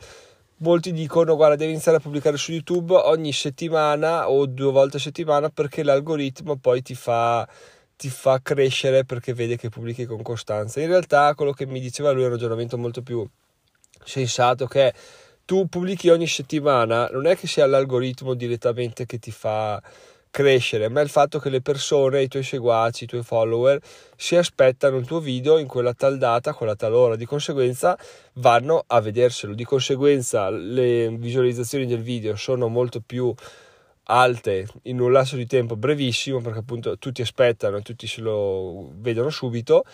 molti 0.58 0.94
dicono 0.94 1.36
guarda 1.36 1.56
devi 1.56 1.72
iniziare 1.72 1.98
a 1.98 2.01
pubblicare 2.01 2.38
su 2.38 2.51
YouTube 2.51 2.94
ogni 2.94 3.34
settimana 3.34 4.30
o 4.30 4.46
due 4.46 4.72
volte 4.72 4.98
a 4.98 5.00
settimana 5.00 5.50
perché 5.50 5.84
l'algoritmo 5.84 6.56
poi 6.56 6.82
ti 6.82 6.96
fa 6.96 7.48
ti 8.03 8.10
fa 8.10 8.41
crescere 8.41 9.05
perché 9.05 9.33
vede 9.33 9.55
che 9.55 9.69
pubblichi 9.69 10.03
con 10.05 10.22
costanza. 10.22 10.81
In 10.81 10.88
realtà 10.88 11.33
quello 11.36 11.53
che 11.53 11.65
mi 11.65 11.79
diceva 11.79 12.12
lui 12.12 12.24
è 12.24 12.25
un 12.25 12.31
ragionamento 12.31 12.77
molto 12.77 13.01
più 13.01 13.25
sensato 14.03 14.65
che 14.65 14.93
tu 15.45 15.67
pubblichi 15.67 16.10
ogni 16.10 16.27
settimana, 16.27 17.07
non 17.13 17.27
è 17.27 17.38
che 17.38 17.48
sia 17.48 17.65
l'algoritmo 17.65 18.33
direttamente 18.33 19.05
che 19.05 19.19
ti 19.19 19.31
fa 19.31 19.81
crescere, 20.29 20.89
ma 20.89 21.00
è 21.00 21.03
il 21.03 21.10
fatto 21.10 21.39
che 21.39 21.50
le 21.50 21.62
persone, 21.62 22.24
i 22.24 22.27
tuoi 22.27 22.43
seguaci, 22.43 23.05
i 23.05 23.07
tuoi 23.07 23.24
follower 23.24 23.79
si 24.17 24.36
aspettano 24.36 24.98
il 24.98 25.05
tuo 25.05 25.22
video 25.22 25.57
in 25.57 25.67
quella 25.67 25.93
tal 25.93 26.17
data, 26.17 26.53
quella 26.53 26.75
tal 26.75 26.93
ora, 26.93 27.15
di 27.15 27.25
conseguenza 27.25 27.98
vanno 28.33 28.83
a 28.86 29.00
vederselo, 29.00 29.53
di 29.53 29.63
conseguenza 29.63 30.50
le 30.50 31.07
visualizzazioni 31.07 31.86
del 31.86 32.01
video 32.01 32.36
sono 32.36 32.67
molto 32.67 33.00
più 33.00 33.33
alte 34.05 34.67
in 34.83 35.00
un 35.00 35.12
lasso 35.12 35.36
di 35.36 35.45
tempo 35.45 35.75
brevissimo 35.75 36.41
perché 36.41 36.60
appunto 36.60 36.98
tutti 36.98 37.22
aspettano 37.22 37.81
tutti 37.81 38.07
se 38.07 38.22
lo 38.22 38.91
vedono 38.95 39.29
subito 39.29 39.86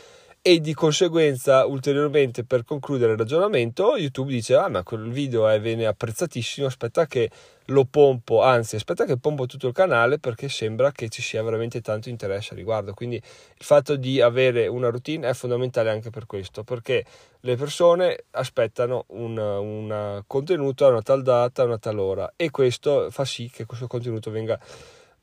e 0.42 0.60
di 0.60 0.74
conseguenza 0.74 1.66
ulteriormente 1.66 2.44
per 2.44 2.64
concludere 2.64 3.12
il 3.12 3.18
ragionamento 3.18 3.98
YouTube 3.98 4.32
dice 4.32 4.56
ah 4.56 4.70
ma 4.70 4.84
quel 4.84 5.12
video 5.12 5.48
è 5.48 5.60
bene 5.60 5.86
apprezzatissimo 5.86 6.66
aspetta 6.66 7.06
che 7.06 7.30
lo 7.70 7.86
pompo 7.86 8.42
anzi 8.42 8.76
aspetta 8.76 9.06
che 9.06 9.18
pompo 9.18 9.46
tutto 9.46 9.68
il 9.68 9.74
canale 9.74 10.20
perché 10.20 10.50
sembra 10.50 10.92
che 10.92 11.10
ci 11.10 11.22
sia 11.22 11.42
veramente 11.44 11.82
tanto 11.82 12.10
interesse 12.10 12.54
a 12.54 12.58
riguardo. 12.58 12.94
Quindi 12.94 13.16
il 13.16 13.66
fatto 13.66 13.96
di 13.96 14.22
avere 14.22 14.68
una 14.68 14.90
routine 14.90 15.30
è 15.30 15.34
fondamentale 15.34 15.90
anche 15.90 16.10
per 16.10 16.26
questo 16.26 16.64
perché 16.64 17.06
le 17.42 17.56
persone 17.56 18.26
aspettano 18.32 19.06
un, 19.10 19.38
un 19.38 20.24
contenuto 20.28 20.86
a 20.86 20.90
una 20.90 21.02
tal 21.02 21.22
data 21.22 21.62
a 21.62 21.66
una 21.66 21.78
tal 21.78 22.00
ora 22.00 22.34
e 22.36 22.52
questo 22.52 23.10
fa 23.12 23.26
sì 23.26 23.50
che 23.50 23.66
questo 23.66 23.88
contenuto 23.88 24.30
venga 24.32 24.60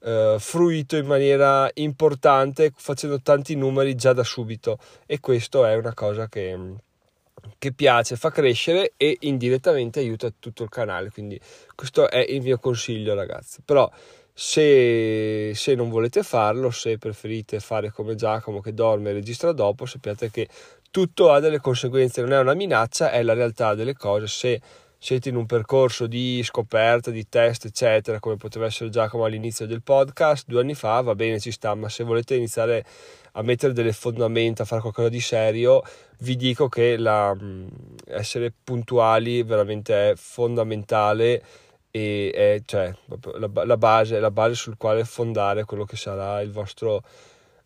eh, 0.00 0.36
fruito 0.38 0.96
in 0.96 1.06
maniera 1.06 1.68
importante 1.74 2.72
facendo 2.74 3.20
tanti 3.20 3.54
numeri 3.54 3.94
già 3.94 4.12
da 4.12 4.24
subito. 4.24 4.78
E 5.06 5.20
questo 5.20 5.64
è 5.64 5.74
una 5.74 5.94
cosa 5.94 6.28
che, 6.28 6.56
che 7.58 7.72
piace, 7.72 8.16
fa 8.16 8.30
crescere 8.30 8.92
e 8.96 9.16
indirettamente 9.20 10.00
aiuta 10.00 10.32
tutto 10.38 10.62
il 10.62 10.68
canale 10.68 11.10
quindi 11.10 11.38
questo 11.74 12.10
è 12.10 12.18
il 12.18 12.42
mio 12.42 12.58
consiglio 12.58 13.14
ragazzi 13.14 13.60
però 13.64 13.90
se, 14.38 15.52
se, 15.54 15.74
non 15.74 15.88
volete 15.88 16.22
farlo, 16.22 16.70
se 16.70 16.98
preferite 16.98 17.58
fare 17.58 17.90
come 17.90 18.16
Giacomo 18.16 18.60
che 18.60 18.74
dorme 18.74 19.08
e 19.08 19.12
registra 19.14 19.52
dopo, 19.52 19.86
sappiate 19.86 20.30
che 20.30 20.46
tutto 20.90 21.32
ha 21.32 21.40
delle 21.40 21.58
conseguenze, 21.58 22.20
non 22.20 22.34
è 22.34 22.38
una 22.38 22.52
minaccia, 22.52 23.10
è 23.10 23.22
la 23.22 23.32
realtà 23.32 23.74
delle 23.74 23.94
cose. 23.94 24.26
Se 24.26 24.60
siete 25.06 25.28
in 25.28 25.36
un 25.36 25.46
percorso 25.46 26.08
di 26.08 26.42
scoperta, 26.42 27.12
di 27.12 27.28
test, 27.28 27.66
eccetera, 27.66 28.18
come 28.18 28.36
poteva 28.36 28.66
essere 28.66 28.90
Giacomo 28.90 29.24
all'inizio 29.24 29.64
del 29.64 29.80
podcast, 29.80 30.46
due 30.48 30.62
anni 30.62 30.74
fa, 30.74 31.00
va 31.00 31.14
bene, 31.14 31.38
ci 31.38 31.52
sta, 31.52 31.76
ma 31.76 31.88
se 31.88 32.02
volete 32.02 32.34
iniziare 32.34 32.84
a 33.34 33.42
mettere 33.42 33.72
delle 33.72 33.92
fondamenta, 33.92 34.64
a 34.64 34.66
fare 34.66 34.80
qualcosa 34.80 35.08
di 35.08 35.20
serio, 35.20 35.84
vi 36.22 36.34
dico 36.34 36.68
che 36.68 36.96
la, 36.96 37.32
mm, 37.32 37.68
essere 38.06 38.52
puntuali 38.64 39.44
veramente 39.44 40.10
è 40.10 40.14
fondamentale 40.16 41.40
e 41.92 42.32
è 42.34 42.62
cioè, 42.64 42.92
la, 43.38 43.64
la, 43.64 43.76
base, 43.76 44.18
la 44.18 44.32
base 44.32 44.56
sul 44.56 44.76
quale 44.76 45.04
fondare 45.04 45.64
quello 45.66 45.84
che 45.84 45.96
sarà 45.96 46.40
il 46.40 46.50
vostro 46.50 47.04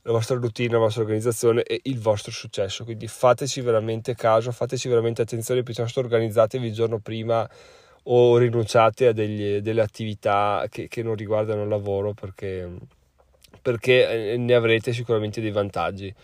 la 0.02 0.12
vostra 0.12 0.37
routine, 0.37 0.73
la 0.73 0.78
vostra 0.78 1.02
organizzazione 1.02 1.62
e 1.62 1.80
il 1.85 1.99
vostro 1.99 2.30
successo. 2.33 2.85
Quindi 2.85 3.07
fateci 3.07 3.61
veramente 3.61 4.14
caso, 4.14 4.50
fateci 4.52 4.88
veramente 4.88 5.23
attenzione, 5.23 5.62
piuttosto 5.62 6.00
organizzatevi 6.00 6.66
il 6.66 6.73
giorno 6.73 7.00
prima 7.00 7.49
o 8.04 8.37
rinunciate 8.38 9.09
a 9.09 9.12
degli, 9.12 9.59
delle 9.59 9.83
attività 9.83 10.66
che, 10.71 10.88
che, 10.88 11.02
non 11.02 11.14
riguardano 11.16 11.62
il 11.62 11.69
lavoro 11.69 12.14
perché, 12.14 12.69
perché 13.61 14.37
ne 14.38 14.54
avrete 14.54 14.92
sicuramente 14.92 15.40
dei 15.40 15.50
vantaggi. 15.50 16.14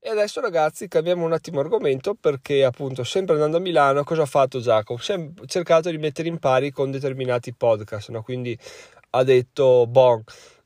E 0.00 0.10
adesso 0.10 0.40
ragazzi 0.40 0.86
cambiamo 0.86 1.24
un 1.24 1.32
attimo 1.32 1.58
argomento 1.58 2.14
perché 2.14 2.64
appunto 2.64 3.02
sempre 3.02 3.34
andando 3.34 3.56
a 3.56 3.60
Milano 3.60 4.04
cosa 4.04 4.22
ha 4.22 4.26
fatto 4.26 4.60
Giacomo? 4.60 5.00
Ha 5.04 5.46
cercato 5.46 5.90
di 5.90 5.98
mettere 5.98 6.28
in 6.28 6.38
pari 6.38 6.70
con 6.70 6.92
determinati 6.92 7.52
podcast, 7.52 8.10
no? 8.10 8.22
quindi 8.22 8.56
ha 9.10 9.24
detto 9.24 9.86
bon 9.88 10.22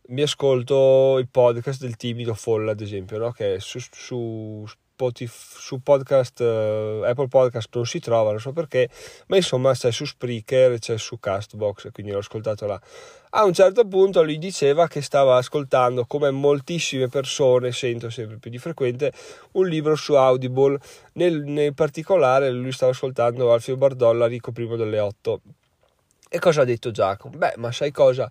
mi 0.08 0.22
ascolto 0.22 1.18
il 1.18 1.28
podcast 1.28 1.80
del 1.80 1.96
timido 1.96 2.34
Folla, 2.34 2.72
ad 2.72 2.80
esempio, 2.80 3.18
no? 3.18 3.30
che 3.30 3.58
su, 3.60 3.78
su, 3.78 4.64
Spotify, 5.02 5.32
su 5.34 5.82
podcast, 5.82 6.40
uh, 6.40 7.02
Apple 7.04 7.28
Podcast 7.28 7.68
non 7.74 7.86
si 7.86 7.98
trova, 7.98 8.30
non 8.30 8.40
so 8.40 8.52
perché, 8.52 8.88
ma 9.26 9.36
insomma 9.36 9.72
c'è 9.72 9.90
su 9.90 10.04
Spreaker, 10.04 10.78
c'è 10.78 10.98
su 10.98 11.18
Castbox, 11.18 11.90
quindi 11.92 12.12
l'ho 12.12 12.18
ascoltato 12.18 12.66
là. 12.66 12.80
A 13.30 13.44
un 13.44 13.52
certo 13.52 13.86
punto 13.86 14.22
lui 14.22 14.38
diceva 14.38 14.86
che 14.86 15.02
stava 15.02 15.36
ascoltando, 15.36 16.04
come 16.04 16.30
moltissime 16.30 17.08
persone, 17.08 17.72
sento 17.72 18.10
sempre 18.10 18.36
più 18.36 18.50
di 18.50 18.58
frequente, 18.58 19.12
un 19.52 19.66
libro 19.66 19.96
su 19.96 20.14
Audible, 20.14 20.78
nel, 21.14 21.42
nel 21.42 21.74
particolare 21.74 22.50
lui 22.50 22.72
stava 22.72 22.92
ascoltando 22.92 23.52
Alfio 23.52 23.76
Bardolla, 23.76 24.26
Rico 24.26 24.52
primo 24.52 24.76
delle 24.76 25.00
8. 25.00 25.40
E 26.28 26.38
cosa 26.38 26.62
ha 26.62 26.64
detto 26.64 26.90
Giacomo? 26.90 27.36
Beh, 27.36 27.54
ma 27.56 27.72
sai 27.72 27.90
cosa? 27.90 28.30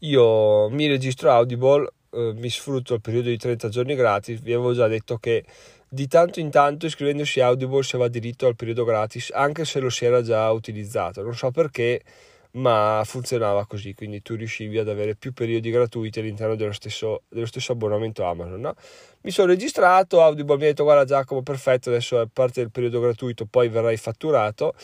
Io 0.00 0.68
mi 0.70 0.86
registro 0.86 1.30
Audible, 1.30 1.88
eh, 2.10 2.32
mi 2.36 2.50
sfrutto 2.50 2.94
il 2.94 3.00
periodo 3.00 3.28
di 3.28 3.36
30 3.36 3.68
giorni 3.68 3.94
gratis, 3.94 4.40
vi 4.40 4.52
avevo 4.52 4.72
già 4.72 4.86
detto 4.86 5.18
che 5.18 5.44
di 5.88 6.06
tanto 6.06 6.38
in 6.40 6.50
tanto 6.50 6.86
iscrivendosi 6.86 7.40
a 7.40 7.46
Audible 7.46 7.82
si 7.82 7.96
va 7.96 8.08
diritto 8.08 8.46
al 8.46 8.54
periodo 8.54 8.84
gratis 8.84 9.30
anche 9.32 9.64
se 9.64 9.80
lo 9.80 9.88
si 9.88 10.04
era 10.04 10.22
già 10.22 10.50
utilizzato, 10.50 11.22
non 11.22 11.34
so 11.34 11.50
perché 11.50 12.02
ma 12.50 13.02
funzionava 13.04 13.66
così, 13.66 13.94
quindi 13.94 14.22
tu 14.22 14.34
riuscivi 14.34 14.78
ad 14.78 14.88
avere 14.88 15.14
più 15.14 15.32
periodi 15.32 15.70
gratuiti 15.70 16.20
all'interno 16.20 16.54
dello 16.56 16.72
stesso, 16.72 17.22
dello 17.28 17.46
stesso 17.46 17.72
abbonamento 17.72 18.24
Amazon. 18.24 18.60
No? 18.60 18.74
Mi 19.22 19.30
sono 19.30 19.48
registrato, 19.48 20.22
Audible 20.22 20.56
mi 20.56 20.62
ha 20.64 20.66
detto 20.66 20.84
guarda 20.84 21.04
Giacomo 21.04 21.42
perfetto, 21.42 21.90
adesso 21.90 22.20
è 22.20 22.26
parte 22.32 22.60
del 22.60 22.70
periodo 22.70 23.00
gratuito, 23.00 23.44
poi 23.44 23.68
verrai 23.68 23.96
fatturato 23.96 24.74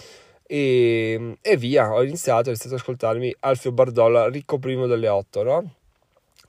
e, 0.46 1.38
e 1.40 1.56
via, 1.56 1.92
ho 1.92 2.02
iniziato, 2.02 2.48
ho 2.48 2.50
iniziato 2.50 2.74
ad 2.74 2.80
ascoltarmi 2.80 3.34
Alfio 3.40 3.72
Bardolla, 3.72 4.28
ricco 4.28 4.58
primo 4.58 4.86
delle 4.86 5.08
8, 5.08 5.42
no? 5.42 5.74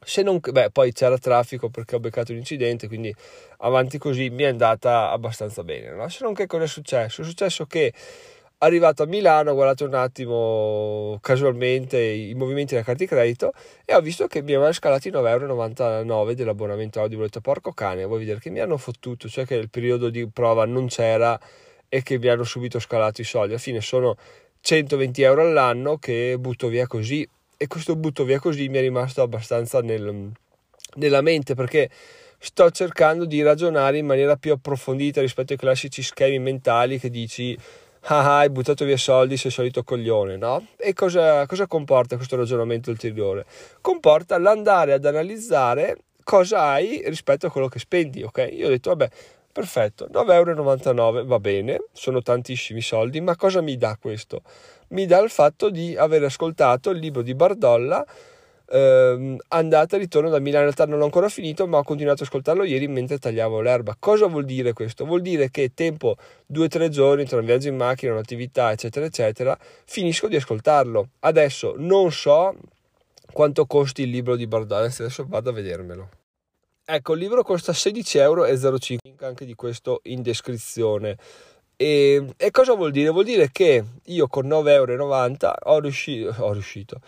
Se 0.03 0.21
non, 0.21 0.39
beh, 0.39 0.69
poi 0.69 0.91
c'era 0.93 1.17
traffico 1.17 1.69
perché 1.69 1.95
ho 1.95 1.99
beccato 1.99 2.31
un 2.31 2.37
incidente, 2.37 2.87
quindi 2.87 3.13
avanti 3.59 3.97
così 3.97 4.29
mi 4.29 4.43
è 4.43 4.47
andata 4.47 5.09
abbastanza 5.09 5.63
bene. 5.63 5.91
No? 5.95 6.07
Se 6.09 6.23
non 6.23 6.33
che 6.35 6.45
cosa 6.45 6.65
è 6.65 6.67
successo? 6.67 7.21
È 7.21 7.25
successo 7.25 7.65
che 7.65 7.91
arrivato 8.59 9.03
a 9.03 9.05
Milano 9.07 9.51
ho 9.51 9.53
guardato 9.55 9.85
un 9.85 9.95
attimo 9.95 11.17
casualmente 11.21 11.99
i 11.99 12.33
movimenti 12.35 12.73
della 12.73 12.85
carta 12.85 13.03
di 13.03 13.09
credito 13.09 13.51
e 13.83 13.95
ho 13.95 14.01
visto 14.01 14.27
che 14.27 14.41
mi 14.41 14.51
avevano 14.51 14.73
scalati 14.73 15.09
9,99 15.09 16.07
euro 16.07 16.33
dell'abbonamento 16.33 17.01
audio. 17.01 17.17
Ho 17.17 17.21
detto 17.23 17.41
porco 17.41 17.71
cane, 17.71 18.05
vuoi 18.05 18.19
vedere 18.19 18.39
che 18.39 18.51
mi 18.51 18.59
hanno 18.59 18.77
fottuto, 18.77 19.27
cioè 19.27 19.45
che 19.45 19.55
il 19.55 19.69
periodo 19.69 20.09
di 20.09 20.27
prova 20.29 20.65
non 20.65 20.87
c'era 20.87 21.39
e 21.95 22.03
che 22.03 22.19
mi 22.19 22.27
hanno 22.27 22.43
subito 22.43 22.77
scalato 22.79 23.21
i 23.21 23.23
soldi. 23.23 23.51
Alla 23.51 23.57
fine 23.57 23.79
sono 23.79 24.17
120 24.59 25.21
euro 25.21 25.43
all'anno 25.43 25.97
che 25.97 26.35
butto 26.37 26.67
via 26.67 26.87
così 26.87 27.25
e 27.55 27.67
questo 27.67 27.95
butto 27.95 28.25
via 28.25 28.37
così 28.37 28.67
mi 28.67 28.79
è 28.79 28.81
rimasto 28.81 29.21
abbastanza 29.21 29.79
nel, 29.79 30.29
nella 30.95 31.21
mente 31.21 31.55
perché 31.55 31.89
sto 32.37 32.69
cercando 32.69 33.23
di 33.23 33.41
ragionare 33.41 33.97
in 33.97 34.05
maniera 34.05 34.35
più 34.35 34.51
approfondita 34.51 35.21
rispetto 35.21 35.53
ai 35.53 35.59
classici 35.59 36.03
schemi 36.03 36.37
mentali 36.37 36.99
che 36.99 37.09
dici 37.09 37.57
ah, 38.07 38.39
hai 38.39 38.49
buttato 38.49 38.83
via 38.83 38.97
soldi, 38.97 39.37
sei 39.37 39.51
solito 39.51 39.83
coglione, 39.83 40.35
no? 40.35 40.67
E 40.75 40.91
cosa, 40.91 41.45
cosa 41.45 41.65
comporta 41.65 42.17
questo 42.17 42.35
ragionamento 42.35 42.89
ulteriore? 42.89 43.45
Comporta 43.79 44.37
l'andare 44.37 44.91
ad 44.91 45.05
analizzare 45.05 45.97
cosa 46.25 46.63
hai 46.63 47.03
rispetto 47.05 47.45
a 47.45 47.51
quello 47.51 47.69
che 47.69 47.79
spendi, 47.79 48.21
ok? 48.23 48.49
Io 48.51 48.65
ho 48.65 48.69
detto, 48.69 48.89
vabbè, 48.89 49.09
Perfetto, 49.55 50.09
9,99 50.11 50.97
euro 50.97 51.23
va 51.23 51.39
bene, 51.39 51.85
sono 51.93 52.21
tantissimi 52.21 52.81
soldi, 52.81 53.21
ma 53.21 53.37
cosa 53.37 53.61
mi 53.61 53.77
dà 53.77 53.97
questo? 53.97 54.41
Mi 54.89 55.05
dà 55.05 55.21
il 55.21 55.29
fatto 55.29 55.69
di 55.69 55.95
aver 55.95 56.25
ascoltato 56.25 56.89
il 56.89 56.99
libro 56.99 57.21
di 57.21 57.33
Bardolla, 57.35 58.05
ehm, 58.69 59.37
andata 59.47 59.95
e 59.95 59.99
ritorno 59.99 60.27
da 60.27 60.39
Milano, 60.39 60.65
in 60.65 60.73
realtà 60.73 60.85
non 60.85 60.99
l'ho 60.99 61.05
ancora 61.05 61.29
finito, 61.29 61.67
ma 61.67 61.77
ho 61.77 61.83
continuato 61.83 62.23
ad 62.23 62.27
ascoltarlo 62.27 62.65
ieri 62.65 62.89
mentre 62.89 63.17
tagliavo 63.17 63.61
l'erba. 63.61 63.95
Cosa 63.97 64.27
vuol 64.27 64.43
dire 64.43 64.73
questo? 64.73 65.05
Vuol 65.05 65.21
dire 65.21 65.49
che 65.49 65.71
tempo 65.73 66.17
2-3 66.51 66.89
giorni 66.89 67.23
tra 67.23 67.39
un 67.39 67.45
viaggio 67.45 67.69
in 67.69 67.77
macchina, 67.77 68.11
un'attività, 68.11 68.73
eccetera, 68.73 69.05
eccetera, 69.05 69.57
finisco 69.85 70.27
di 70.27 70.35
ascoltarlo. 70.35 71.11
Adesso 71.21 71.75
non 71.77 72.11
so 72.11 72.53
quanto 73.31 73.65
costi 73.65 74.01
il 74.01 74.09
libro 74.09 74.35
di 74.35 74.47
Bardolla, 74.47 74.87
adesso 74.87 75.25
vado 75.25 75.51
a 75.51 75.53
vedermelo. 75.53 76.09
Ecco, 76.87 77.13
il 77.13 77.19
libro 77.19 77.41
costa 77.41 77.71
16,05 77.71 78.19
euro, 78.19 78.45
anche 79.21 79.45
di 79.45 79.55
questo 79.55 80.01
in 80.03 80.21
descrizione. 80.21 81.17
E, 81.75 82.23
e, 82.37 82.51
cosa 82.51 82.75
vuol 82.75 82.91
dire? 82.91 83.09
Vuol 83.09 83.23
dire 83.23 83.49
che 83.51 83.83
io 84.03 84.27
con 84.27 84.45
9,90 84.47 84.85
euro 84.85 85.55
ho 85.63 85.79
riuscito, 85.79 86.35
ho 86.37 86.53
riuscito, 86.53 87.01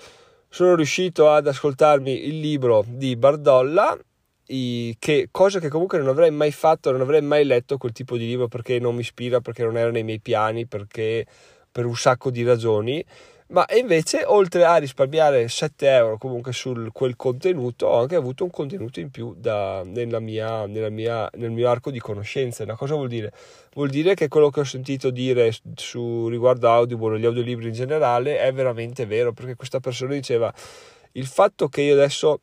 sono 0.50 0.74
riuscito 0.74 1.30
ad 1.30 1.46
ascoltarmi 1.46 2.26
il 2.28 2.40
libro 2.40 2.84
di 2.88 3.16
Bardolla, 3.16 3.96
che, 4.44 5.28
cosa 5.30 5.60
che 5.60 5.70
comunque 5.70 6.00
non 6.00 6.08
avrei 6.08 6.32
mai 6.32 6.52
fatto, 6.52 6.90
non 6.90 7.02
avrei 7.02 7.22
mai 7.22 7.46
letto 7.46 7.78
quel 7.78 7.92
tipo 7.92 8.18
di 8.18 8.26
libro 8.26 8.48
perché 8.48 8.80
non 8.80 8.96
mi 8.96 9.02
ispira, 9.02 9.42
perché 9.42 9.64
non 9.64 9.78
era 9.78 9.92
nei 9.92 10.04
miei 10.04 10.20
piani, 10.20 10.66
perché 10.66 11.24
per 11.72 11.86
un 11.86 11.96
sacco 11.96 12.32
di 12.32 12.44
ragioni 12.44 13.06
ma 13.50 13.66
invece 13.78 14.24
oltre 14.26 14.66
a 14.66 14.76
risparmiare 14.76 15.48
7 15.48 15.88
euro 15.90 16.18
comunque 16.18 16.52
su 16.52 16.90
quel 16.92 17.16
contenuto 17.16 17.88
ho 17.88 18.02
anche 18.02 18.16
avuto 18.16 18.44
un 18.44 18.50
contenuto 18.50 19.00
in 19.00 19.10
più 19.10 19.34
da, 19.38 19.84
nella 19.86 20.20
mia, 20.20 20.66
nella 20.66 20.90
mia, 20.90 21.30
nel 21.36 21.52
mio 21.52 21.70
arco 21.70 21.90
di 21.90 22.00
conoscenze 22.00 22.64
una 22.64 22.76
cosa 22.76 22.96
vuol 22.96 23.08
dire? 23.08 23.32
vuol 23.74 23.90
dire 23.90 24.16
che 24.16 24.28
quello 24.28 24.50
che 24.50 24.60
ho 24.60 24.66
sentito 24.66 25.12
dire 25.12 25.54
su 25.76 26.28
riguardo 26.28 26.70
Audible 26.70 27.16
e 27.16 27.20
gli 27.20 27.26
audiolibri 27.26 27.68
in 27.68 27.74
generale 27.74 28.40
è 28.40 28.52
veramente 28.52 29.06
vero 29.06 29.32
perché 29.32 29.56
questa 29.56 29.80
persona 29.80 30.14
diceva 30.14 30.54
il 31.14 31.26
fatto 31.26 31.70
che 31.70 31.82
io 31.82 31.94
adesso 31.94 32.40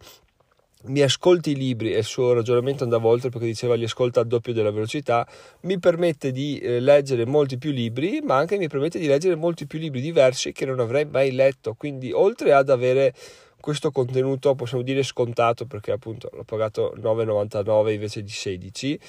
mi 0.86 1.00
ascolti 1.00 1.52
i 1.52 1.56
libri 1.56 1.92
e 1.92 1.98
il 1.98 2.04
suo 2.04 2.32
ragionamento 2.32 2.84
andava 2.84 3.08
oltre 3.08 3.30
perché 3.30 3.46
diceva 3.46 3.74
li 3.74 3.84
ascolta 3.84 4.20
al 4.20 4.26
doppio 4.26 4.52
della 4.52 4.70
velocità, 4.70 5.26
mi 5.62 5.78
permette 5.78 6.30
di 6.30 6.58
eh, 6.58 6.80
leggere 6.80 7.24
molti 7.24 7.56
più 7.56 7.70
libri, 7.70 8.20
ma 8.22 8.36
anche 8.36 8.58
mi 8.58 8.68
permette 8.68 8.98
di 8.98 9.06
leggere 9.06 9.34
molti 9.34 9.66
più 9.66 9.78
libri 9.78 10.00
diversi 10.00 10.52
che 10.52 10.66
non 10.66 10.80
avrei 10.80 11.06
mai 11.06 11.32
letto. 11.32 11.74
Quindi, 11.74 12.12
oltre 12.12 12.52
ad 12.52 12.68
avere 12.68 13.14
questo 13.60 13.90
contenuto, 13.90 14.54
possiamo 14.54 14.82
dire 14.82 15.02
scontato 15.02 15.64
perché 15.64 15.92
appunto 15.92 16.28
l'ho 16.34 16.44
pagato 16.44 16.94
9,99 16.98 17.92
invece 17.92 18.22
di 18.22 18.30
16 18.30 19.00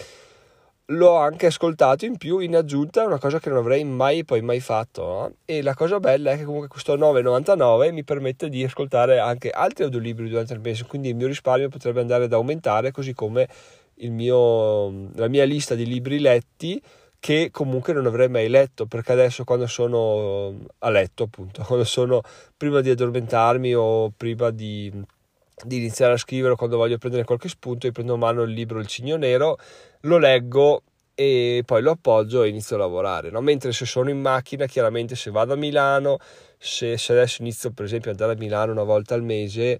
l'ho 0.89 1.15
anche 1.15 1.47
ascoltato 1.47 2.05
in 2.05 2.17
più 2.17 2.39
in 2.39 2.55
aggiunta 2.55 3.05
una 3.05 3.17
cosa 3.17 3.39
che 3.39 3.49
non 3.49 3.57
avrei 3.57 3.83
mai 3.83 4.23
poi 4.23 4.41
mai 4.41 4.59
fatto 4.59 5.03
no? 5.03 5.31
e 5.45 5.63
la 5.63 5.73
cosa 5.73 5.99
bella 5.99 6.31
è 6.31 6.37
che 6.37 6.43
comunque 6.43 6.67
questo 6.67 6.95
9,99 6.95 7.91
mi 7.91 8.03
permette 8.03 8.49
di 8.49 8.63
ascoltare 8.63 9.17
anche 9.17 9.49
altri 9.49 9.85
audiolibri 9.85 10.29
durante 10.29 10.53
il 10.53 10.59
mese 10.59 10.85
quindi 10.85 11.09
il 11.09 11.15
mio 11.15 11.27
risparmio 11.27 11.69
potrebbe 11.69 12.01
andare 12.01 12.25
ad 12.25 12.33
aumentare 12.33 12.91
così 12.91 13.13
come 13.13 13.47
mio, 13.95 15.09
la 15.15 15.27
mia 15.27 15.45
lista 15.45 15.73
di 15.73 15.87
libri 15.87 16.19
letti 16.19 16.81
che 17.19 17.49
comunque 17.51 17.91
non 17.91 18.05
avrei 18.05 18.29
mai 18.29 18.47
letto 18.49 18.85
perché 18.85 19.13
adesso 19.13 19.43
quando 19.43 19.65
sono 19.65 20.53
a 20.79 20.89
letto 20.91 21.23
appunto 21.23 21.63
quando 21.65 21.85
sono 21.85 22.21
prima 22.55 22.81
di 22.81 22.91
addormentarmi 22.91 23.73
o 23.73 24.11
prima 24.15 24.51
di, 24.51 24.91
di 25.63 25.77
iniziare 25.77 26.13
a 26.13 26.17
scrivere 26.17 26.55
quando 26.55 26.77
voglio 26.77 26.97
prendere 26.97 27.23
qualche 27.23 27.47
spunto 27.47 27.85
io 27.85 27.91
prendo 27.91 28.15
in 28.15 28.19
mano 28.19 28.41
il 28.43 28.51
libro 28.51 28.79
Il 28.79 28.87
Cigno 28.87 29.15
Nero 29.15 29.57
lo 30.01 30.17
leggo 30.17 30.83
e 31.13 31.63
poi 31.65 31.81
lo 31.81 31.91
appoggio 31.91 32.43
e 32.43 32.49
inizio 32.49 32.75
a 32.75 32.79
lavorare 32.79 33.29
no? 33.29 33.39
mentre 33.39 33.71
se 33.71 33.85
sono 33.85 34.09
in 34.09 34.19
macchina 34.19 34.65
chiaramente 34.65 35.15
se 35.15 35.31
vado 35.31 35.53
a 35.53 35.55
Milano 35.55 36.17
se, 36.57 36.97
se 36.97 37.13
adesso 37.13 37.41
inizio 37.41 37.71
per 37.71 37.85
esempio 37.85 38.11
ad 38.11 38.19
andare 38.19 38.37
a 38.37 38.41
Milano 38.41 38.71
una 38.71 38.83
volta 38.83 39.13
al 39.13 39.23
mese 39.23 39.79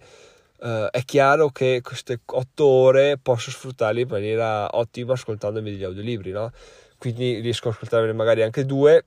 Uh, 0.57 0.87
è 0.89 1.03
chiaro 1.03 1.49
che 1.49 1.81
queste 1.83 2.21
otto 2.25 2.65
ore 2.65 3.17
posso 3.21 3.51
sfruttarle 3.51 4.01
in 4.01 4.07
maniera 4.07 4.69
ottima 4.77 5.11
ascoltandomi 5.11 5.69
degli 5.69 5.83
audiolibri, 5.83 6.31
no? 6.31 6.49
Quindi 6.97 7.39
riesco 7.39 7.67
a 7.67 7.71
ascoltarne 7.71 8.13
magari 8.13 8.41
anche 8.41 8.65
due 8.65 9.05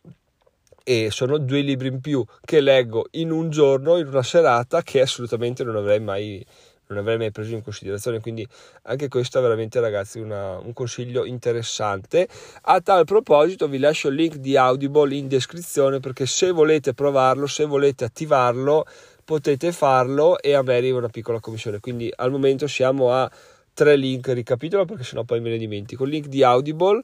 e 0.88 1.10
sono 1.10 1.36
due 1.36 1.60
libri 1.60 1.88
in 1.88 2.00
più 2.00 2.24
che 2.42 2.62
leggo 2.62 3.08
in 3.10 3.30
un 3.30 3.50
giorno, 3.50 3.98
in 3.98 4.06
una 4.06 4.22
serata 4.22 4.80
che 4.80 5.02
assolutamente 5.02 5.62
non 5.62 5.76
avrei 5.76 6.00
mai, 6.00 6.42
non 6.86 6.96
avrei 6.96 7.18
mai 7.18 7.30
preso 7.30 7.52
in 7.52 7.62
considerazione. 7.62 8.20
Quindi 8.20 8.48
anche 8.84 9.08
questo 9.08 9.38
è 9.38 9.42
veramente 9.42 9.80
ragazzi 9.80 10.18
una, 10.18 10.56
un 10.56 10.72
consiglio 10.72 11.26
interessante. 11.26 12.26
A 12.62 12.80
tal 12.80 13.04
proposito 13.04 13.68
vi 13.68 13.76
lascio 13.76 14.08
il 14.08 14.14
link 14.14 14.36
di 14.36 14.56
Audible 14.56 15.14
in 15.14 15.28
descrizione 15.28 16.00
perché 16.00 16.24
se 16.24 16.52
volete 16.52 16.94
provarlo, 16.94 17.46
se 17.46 17.66
volete 17.66 18.04
attivarlo, 18.04 18.86
potete 19.26 19.72
farlo 19.72 20.40
e 20.40 20.54
a 20.54 20.62
me 20.62 20.74
arriva 20.74 20.96
una 20.96 21.10
piccola 21.10 21.38
commissione. 21.38 21.80
Quindi 21.80 22.10
al 22.16 22.30
momento 22.30 22.66
siamo 22.66 23.12
a 23.12 23.30
tre 23.74 23.94
link, 23.94 24.26
ricapitolo 24.28 24.86
perché 24.86 25.04
sennò 25.04 25.24
poi 25.24 25.40
me 25.40 25.50
ne 25.50 25.58
dimentico. 25.58 26.04
Il 26.04 26.10
link 26.10 26.28
di 26.28 26.42
Audible, 26.42 27.02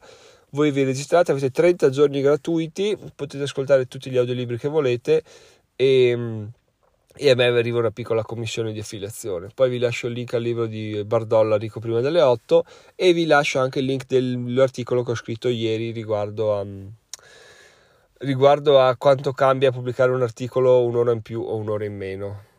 voi 0.54 0.70
vi 0.70 0.84
registrate, 0.84 1.32
avete 1.32 1.50
30 1.50 1.90
giorni 1.90 2.20
gratuiti, 2.20 2.96
potete 3.14 3.42
ascoltare 3.42 3.86
tutti 3.86 4.08
gli 4.08 4.16
audiolibri 4.16 4.56
che 4.56 4.68
volete 4.68 5.22
e, 5.74 6.46
e 7.16 7.30
a 7.30 7.34
me 7.34 7.44
arriva 7.44 7.80
una 7.80 7.90
piccola 7.90 8.22
commissione 8.22 8.72
di 8.72 8.78
affiliazione. 8.78 9.48
Poi 9.52 9.68
vi 9.68 9.78
lascio 9.78 10.06
il 10.06 10.12
link 10.12 10.32
al 10.34 10.42
libro 10.42 10.66
di 10.66 11.02
Bardolla, 11.04 11.56
Rico 11.56 11.80
prima 11.80 12.00
delle 12.00 12.20
8 12.20 12.64
e 12.94 13.12
vi 13.12 13.26
lascio 13.26 13.58
anche 13.58 13.80
il 13.80 13.84
link 13.84 14.06
dell'articolo 14.06 15.02
che 15.02 15.10
ho 15.10 15.16
scritto 15.16 15.48
ieri 15.48 15.90
riguardo 15.90 16.56
a 16.56 16.64
riguardo 18.18 18.80
a 18.80 18.96
quanto 18.96 19.32
cambia 19.32 19.70
pubblicare 19.70 20.12
un 20.12 20.22
articolo 20.22 20.84
un'ora 20.84 21.12
in 21.12 21.20
più 21.20 21.42
o 21.42 21.56
un'ora 21.56 21.84
in 21.84 21.96
meno. 21.96 22.52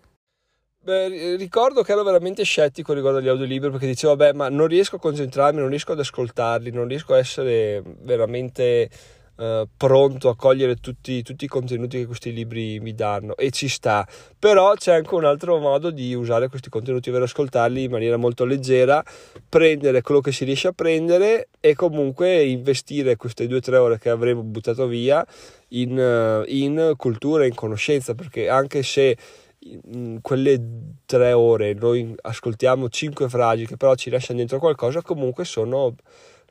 Beh, 0.86 1.36
ricordo 1.38 1.82
che 1.82 1.94
ero 1.94 2.04
veramente 2.04 2.44
scettico 2.44 2.94
riguardo 2.94 3.18
agli 3.18 3.27
audiolibri 3.27 3.72
perché 3.72 3.88
dicevo, 3.88 4.15
vabbè, 4.15 4.34
ma 4.34 4.50
non 4.50 4.68
riesco 4.68 4.98
a 4.98 5.00
concentrarmi, 5.00 5.60
non 5.60 5.70
riesco 5.70 5.94
ad 5.94 6.00
ascoltarli, 6.00 6.70
non 6.70 6.88
riesco 6.88 7.15
a 7.15 7.18
essere 7.18 7.82
veramente 8.04 8.88
eh, 9.36 9.68
pronto 9.75 10.30
a 10.30 10.36
cogliere 10.36 10.75
tutti, 10.75 11.24
tutti, 11.24 11.46
i 11.46 11.48
contenuti 11.48 11.98
che 11.98 12.06
questi 12.06 12.32
libri 12.32 12.80
mi 12.82 12.94
danno. 12.94 13.36
E 13.36 13.50
ci 13.50 13.68
sta. 13.68 14.08
Però 14.38 14.75
c'è 14.75 14.94
anche 14.94 15.15
un 15.15 15.25
altro 15.25 15.58
modo 15.58 15.89
di 15.89 16.13
usare 16.13 16.50
questi 16.50 16.70
contenuti 16.70 17.10
ovvero 17.10 17.25
ascoltarli 17.25 17.86
in 17.86 17.89
maniera 17.89 18.18
molto 18.18 18.46
leggera 18.46 19.04
prendere 19.50 20.04
quello 20.04 20.22
che 20.22 20.32
si 20.32 20.46
riesce 20.46 20.68
a 20.68 20.72
prendere 20.72 21.50
e 21.60 21.74
comunque 21.74 22.44
investire 22.44 23.15
queste 23.15 23.48
due 23.48 23.58
o 23.58 23.62
tre 23.62 23.77
ore 23.77 23.98
che 23.98 24.10
avremo 24.10 24.44
buttato 24.44 24.86
via 24.86 25.25
in, 25.70 25.98
eh, 25.98 26.44
in 26.46 26.94
cultura 26.96 27.44
in 27.48 27.56
conoscenza 27.56 28.13
perché 28.13 28.50
anche 28.50 28.84
se 28.84 29.18
in 29.65 30.19
quelle 30.22 30.60
tre 31.05 31.34
ore 31.34 31.74
noi 31.74 32.13
ascoltiamo 32.22 32.89
cinque 32.89 33.29
frasi 33.29 33.65
che 33.65 33.77
però 33.77 33.95
ci 33.95 34.10
lasciano 34.10 34.39
dentro 34.39 34.60
qualcosa 34.60 35.01
comunque 35.01 35.43
sono 35.43 35.95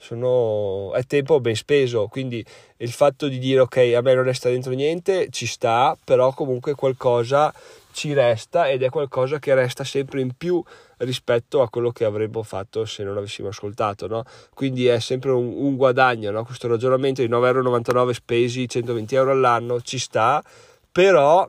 sono, 0.04 0.92
è 0.92 1.04
tempo 1.04 1.40
ben 1.40 1.54
speso, 1.54 2.08
quindi 2.08 2.44
il 2.78 2.90
fatto 2.90 3.26
di 3.26 3.38
dire 3.38 3.60
ok 3.60 3.92
a 3.96 4.02
me 4.02 4.14
non 4.14 4.24
resta 4.24 4.50
dentro 4.50 4.72
niente 4.72 5.28
ci 5.30 5.46
sta, 5.46 5.96
però 6.02 6.32
comunque 6.32 6.74
qualcosa 6.74 7.52
ci 7.92 8.12
resta 8.12 8.68
ed 8.68 8.82
è 8.82 8.90
qualcosa 8.90 9.38
che 9.38 9.54
resta 9.54 9.84
sempre 9.84 10.20
in 10.20 10.32
più 10.36 10.62
rispetto 10.98 11.62
a 11.62 11.70
quello 11.70 11.90
che 11.90 12.04
avremmo 12.04 12.42
fatto 12.42 12.84
se 12.84 13.04
non 13.04 13.16
avessimo 13.16 13.48
ascoltato, 13.48 14.06
no? 14.06 14.24
quindi 14.52 14.86
è 14.86 14.98
sempre 14.98 15.30
un, 15.30 15.52
un 15.56 15.76
guadagno, 15.76 16.30
no? 16.30 16.44
questo 16.44 16.68
ragionamento 16.68 17.22
di 17.22 17.28
9,99 17.28 17.96
euro 17.96 18.12
spesi 18.12 18.68
120 18.68 19.14
euro 19.14 19.30
all'anno 19.30 19.80
ci 19.80 19.98
sta, 19.98 20.42
però 20.90 21.48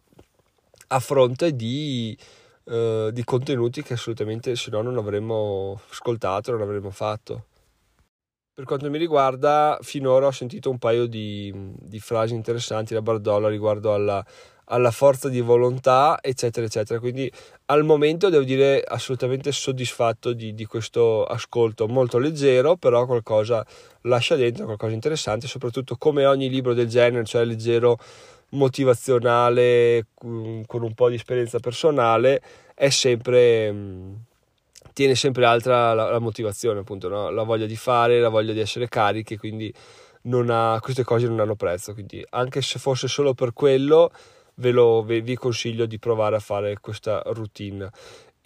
a 0.88 1.00
fronte 1.00 1.56
di, 1.56 2.18
uh, 2.66 3.10
di 3.12 3.24
contenuti 3.24 3.82
che 3.82 3.94
assolutamente 3.94 4.56
se 4.56 4.70
no 4.72 4.82
non 4.82 4.98
avremmo 4.98 5.82
ascoltato, 5.90 6.52
non 6.52 6.62
avremmo 6.62 6.92
fatto. 6.92 7.46
Per 8.56 8.64
quanto 8.64 8.90
mi 8.90 8.98
riguarda, 8.98 9.78
finora 9.82 10.28
ho 10.28 10.32
sentito 10.32 10.70
un 10.70 10.78
paio 10.78 11.08
di, 11.08 11.52
di 11.78 12.00
frasi 12.00 12.36
interessanti 12.36 12.94
da 12.94 13.02
Bardolla 13.02 13.50
riguardo 13.50 13.94
alla, 13.94 14.26
alla, 14.68 14.92
forza 14.92 15.28
di 15.28 15.42
volontà, 15.42 16.20
eccetera, 16.22 16.66
eccetera. 16.66 17.02
Quindi 17.02 17.30
al 17.66 17.84
momento 17.84 18.30
devo 18.30 18.46
dire 18.46 18.82
assolutamente 18.82 19.52
soddisfatto 19.52 20.32
di, 20.32 20.54
di 20.54 20.64
questo 20.64 21.26
ascolto 21.26 21.90
molto 21.90 22.18
leggero, 22.18 22.78
però 22.78 23.06
qualcosa 23.06 23.66
lascia 24.04 24.38
dentro, 24.38 24.64
qualcosa 24.64 24.92
di 24.92 24.96
interessante, 24.96 25.48
soprattutto 25.48 25.98
come 25.98 26.26
ogni 26.26 26.50
libro 26.50 26.74
del 26.74 26.88
genere, 26.88 27.26
cioè 27.26 27.44
leggero, 27.44 27.98
motivazionale, 28.56 30.08
con 30.16 30.84
un 30.84 30.94
po' 30.94 31.10
di 31.10 31.16
esperienza 31.16 31.60
personale, 31.60 32.42
è 32.74 32.90
sempre 32.90 34.24
tiene 34.96 35.16
sempre 35.16 35.46
alta 35.46 35.94
la, 35.94 36.10
la 36.10 36.20
motivazione, 36.20 36.80
appunto, 36.80 37.10
no? 37.10 37.30
la 37.30 37.44
voglia 37.44 37.66
di 37.66 37.76
fare, 37.76 38.22
la 38.22 38.30
voglia 38.30 38.54
di 38.54 38.62
essere 38.62 38.88
carichi, 38.88 39.36
quindi 39.36 39.74
ha, 40.48 40.80
queste 40.82 41.04
cose 41.04 41.28
non 41.28 41.42
hanno 41.42 41.56
prezzo. 41.56 41.94
Quindi 41.94 42.26
anche 42.30 42.62
se 42.62 42.80
fosse 42.80 43.10
solo 43.10 43.34
per 43.34 43.52
quello, 43.52 44.10
ve 44.56 44.72
lo, 44.72 45.04
vi 45.04 45.36
consiglio 45.36 45.86
di 45.86 46.00
provare 46.00 46.38
a 46.38 46.40
fare 46.40 46.80
questa 46.80 47.22
routine. 47.26 47.90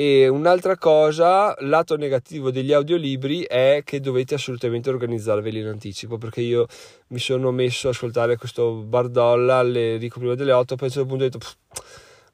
E 0.02 0.30
un'altra 0.30 0.78
cosa, 0.78 1.54
lato 1.60 1.98
negativo 1.98 2.52
degli 2.52 2.72
audiolibri 2.72 3.42
è 3.42 3.82
che 3.84 4.00
dovete 4.00 4.34
assolutamente 4.34 4.90
organizzarveli 4.90 5.60
in 5.60 5.68
anticipo 5.68 6.18
perché 6.18 6.40
io 6.40 6.68
mi 7.08 7.20
sono 7.20 7.52
messo 7.52 7.88
a 7.88 7.92
ascoltare 7.92 8.38
questo 8.38 8.76
Bardolla 8.76 9.58
alle 9.58 9.98
prima 10.00 10.36
delle 10.36 10.54
8 10.54 10.78
poi 10.78 10.88
a 10.88 10.90
un 10.90 10.92
certo 10.94 11.06
punto 11.10 11.24
ho 11.26 11.28
detto 11.28 11.46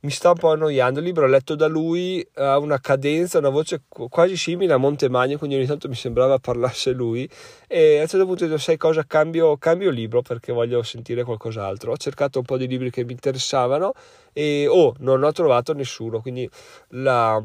mi 0.06 0.12
sta 0.12 0.30
un 0.30 0.38
po' 0.38 0.52
annoiando. 0.52 1.00
Il 1.00 1.06
libro 1.06 1.28
letto 1.28 1.56
da 1.56 1.68
lui 1.68 2.26
ha 2.36 2.58
una 2.60 2.80
cadenza, 2.80 3.40
una 3.40 3.50
voce 3.50 3.82
quasi 3.88 4.38
simile 4.38 4.74
a 4.74 4.78
Montemagno, 4.78 5.38
quindi 5.38 5.56
ogni 5.56 5.66
tanto 5.66 5.90
mi 5.90 5.96
sembrava 5.96 6.38
parlasse 6.38 6.92
lui. 6.92 7.28
E 7.68 7.98
a 7.98 8.02
un 8.04 8.08
certo 8.08 8.26
punto 8.26 8.44
ho 8.44 8.48
detto: 8.48 8.60
Sai 8.60 8.78
cosa? 8.78 9.04
Cambio, 9.06 9.58
cambio 9.58 9.90
libro 9.90 10.22
perché 10.22 10.54
voglio 10.54 10.84
sentire 10.84 11.24
qualcos'altro. 11.24 11.92
Ho 11.92 11.98
cercato 11.98 12.40
un 12.40 12.46
po' 12.46 12.58
di 12.58 12.68
libri 12.68 12.92
che 12.92 13.04
mi 13.04 13.14
interessavano 13.14 13.94
e 14.32 14.68
oh, 14.68 14.94
non 15.00 15.24
ho 15.24 15.32
trovato 15.32 15.74
nessuno. 15.74 16.22
Quindi 16.22 16.48
la 16.90 17.44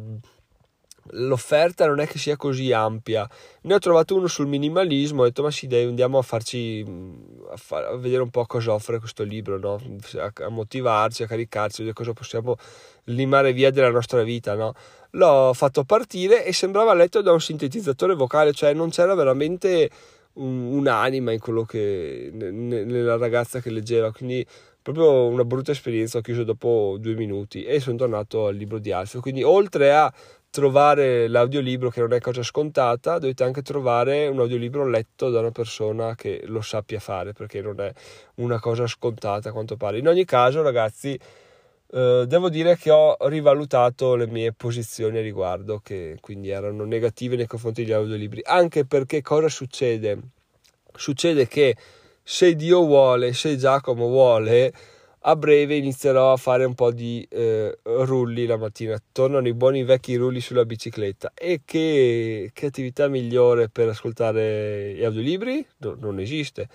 l'offerta 1.13 1.87
non 1.87 2.01
è 2.01 2.07
che 2.07 2.19
sia 2.19 2.37
così 2.37 2.73
ampia. 2.73 3.29
Ne 3.63 3.75
ho 3.75 3.79
trovato 3.79 4.15
uno 4.15 4.27
sul 4.27 4.47
minimalismo, 4.47 5.23
ho 5.23 5.25
detto 5.25 5.43
ma 5.43 5.51
sì 5.51 5.67
dai 5.67 5.85
andiamo 5.85 6.19
a 6.19 6.23
farci 6.23 6.85
a, 7.51 7.57
far, 7.57 7.85
a 7.85 7.97
vedere 7.97 8.23
un 8.23 8.31
po' 8.31 8.45
cosa 8.47 8.73
offre 8.73 8.99
questo 8.99 9.23
libro, 9.23 9.59
no? 9.59 9.81
a, 10.19 10.33
a, 10.45 10.49
motivarci, 10.49 11.23
a 11.23 11.27
caricarci, 11.27 11.89
a 11.89 11.93
cosa 11.93 12.13
possiamo 12.13 12.57
limare 13.05 13.53
via 13.53 13.71
della 13.71 13.91
nostra 13.91 14.23
vita, 14.23 14.55
no? 14.55 14.75
L'ho 15.13 15.53
fatto 15.55 15.85
partire 15.85 16.45
e 16.45 16.53
sembrava 16.53 16.95
letto 16.95 17.21
da 17.21 17.33
un 17.33 17.41
sintetizzatore 17.41 18.15
vocale, 18.15 18.53
cioè 18.53 18.73
non 18.75 18.91
c'era 18.91 19.15
veramente 19.15 19.91
un'anima 20.35 21.33
in 21.33 21.39
quello 21.39 21.65
che 21.65 22.31
nella 22.33 23.17
ragazza 23.17 23.61
che 23.61 23.71
leggeva, 23.71 24.13
quindi 24.13 24.47
proprio 24.83 25.27
una 25.27 25.45
brutta 25.45 25.73
esperienza, 25.73 26.19
ho 26.19 26.23
chiuso 26.23 26.45
dopo 26.45 26.97
due 26.99 27.15
minuti 27.15 27.65
e 27.65 27.81
sono 27.81 27.97
tornato 27.97 28.47
al 28.47 28.57
libro 28.57 28.79
di 28.79 28.93
Alfio, 28.93 29.21
quindi 29.21 29.43
oltre 29.43 29.93
a 29.93 30.13
trovare 30.51 31.29
l'audiolibro 31.29 31.91
che 31.91 32.01
non 32.01 32.13
è 32.13 32.21
cosa 32.21 32.43
scontata, 32.43 33.19
dovete 33.19 33.45
anche 33.45 33.63
trovare 33.63 34.27
un 34.27 34.41
audiolibro 34.41 34.87
letto 34.89 35.31
da 35.31 35.39
una 35.39 35.53
persona 35.53 36.17
che 36.17 36.43
lo 36.47 36.61
sappia 36.61 36.99
fare, 36.99 37.33
perché 37.33 37.61
non 37.61 37.81
è 37.81 37.93
una 38.37 38.59
cosa 38.59 38.87
scontata 38.87 39.51
a 39.51 39.53
quanto 39.53 39.77
pare. 39.77 39.99
In 39.99 40.09
ogni 40.09 40.25
caso, 40.25 40.61
ragazzi, 40.63 41.17
eh, 41.93 42.25
devo 42.27 42.49
dire 42.49 42.77
che 42.77 42.91
ho 42.91 43.17
rivalutato 43.29 44.15
le 44.15 44.27
mie 44.27 44.53
posizioni 44.53 45.19
a 45.19 45.23
riguardo, 45.23 45.81
che 45.83 46.19
quindi 46.21 46.51
erano 46.51 46.85
negative 46.85 47.37
nei 47.37 47.47
confronti 47.47 47.83
degli 47.83 47.93
audiolibri, 47.93 48.43
anche 48.45 48.85
perché 48.85 49.23
cosa 49.23 49.49
succede? 49.49 50.19
Succede 50.95 51.49
che 51.49 51.77
se 52.23 52.55
Dio 52.55 52.85
vuole, 52.85 53.33
se 53.33 53.57
Giacomo 53.57 54.07
vuole, 54.07 54.73
a 55.25 55.37
breve 55.37 55.77
inizierò 55.77 56.33
a 56.33 56.37
fare 56.37 56.65
un 56.65 56.75
po' 56.75 56.93
di 56.93 57.27
eh, 57.29 57.77
rulli 57.83 58.47
la 58.47 58.57
mattina, 58.57 58.97
tornano 59.13 59.49
i 59.49 59.53
buoni 59.55 59.83
vecchi 59.83 60.15
rulli 60.15 60.41
sulla 60.41 60.65
bicicletta 60.65 61.33
e 61.35 61.63
che, 61.65 62.51
che 62.55 62.67
attività 62.67 63.09
migliore 63.09 63.69
per 63.69 63.89
ascoltare 63.89 64.95
gli 64.95 65.05
audiolibri? 65.05 65.67
No, 65.79 65.97
non 65.99 66.21
esiste, 66.21 66.69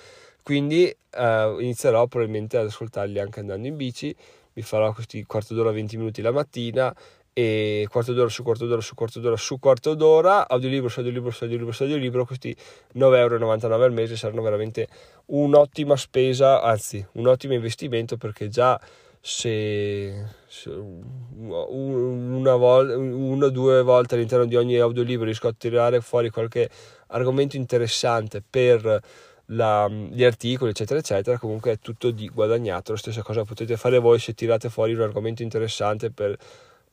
quindi 0.43 0.85
eh, 0.85 1.55
inizierò 1.59 2.05
probabilmente 2.05 2.57
ad 2.57 2.67
ascoltarli 2.67 3.17
anche 3.17 3.39
andando 3.39 3.65
in 3.65 3.75
bici, 3.77 4.15
mi 4.55 4.63
farò 4.63 4.93
questi 4.93 5.23
quarto 5.25 5.53
d'ora, 5.53 5.71
20 5.71 5.97
minuti 5.97 6.21
la 6.21 6.31
mattina 6.31 6.95
e 7.33 7.85
quarto 7.89 8.13
d'ora 8.13 8.29
su 8.29 8.43
quarto 8.43 8.65
d'ora 8.65 8.79
su 8.79 8.95
quarto 8.95 9.19
d'ora 9.19 9.35
su 9.35 9.59
quarto 9.59 9.93
d'ora, 9.93 10.47
audiolibro 10.47 10.87
su 10.87 10.99
audiolibro 10.99 11.31
su 11.31 11.43
audiolibro 11.43 11.73
su 11.73 11.83
audiolibro, 11.83 12.25
questi 12.25 12.55
9,99 12.95 13.15
euro 13.17 13.83
al 13.83 13.91
mese 13.91 14.15
saranno 14.15 14.41
veramente 14.41 14.87
un'ottima 15.25 15.97
spesa, 15.97 16.61
anzi 16.61 17.05
un 17.13 17.27
ottimo 17.27 17.53
investimento 17.53 18.15
perché 18.15 18.47
già 18.47 18.79
se, 19.19 20.25
se 20.47 20.69
una, 20.69 22.55
volta, 22.55 22.95
una 22.95 23.47
o 23.47 23.49
due 23.49 23.81
volte 23.81 24.15
all'interno 24.15 24.45
di 24.45 24.55
ogni 24.55 24.77
audiolibro 24.77 25.25
riesco 25.25 25.49
a 25.49 25.53
tirare 25.57 25.99
fuori 25.99 26.29
qualche 26.29 26.69
argomento 27.07 27.57
interessante 27.57 28.41
per 28.47 29.01
la, 29.47 29.87
gli 29.87 30.23
articoli 30.23 30.71
eccetera 30.71 30.99
eccetera 30.99 31.37
comunque 31.37 31.73
è 31.73 31.79
tutto 31.79 32.11
di 32.11 32.27
guadagnato 32.29 32.93
la 32.93 32.97
stessa 32.97 33.21
cosa 33.21 33.43
potete 33.43 33.77
fare 33.77 33.99
voi 33.99 34.19
se 34.19 34.33
tirate 34.33 34.69
fuori 34.69 34.93
un 34.93 35.01
argomento 35.01 35.43
interessante 35.43 36.09
per 36.09 36.37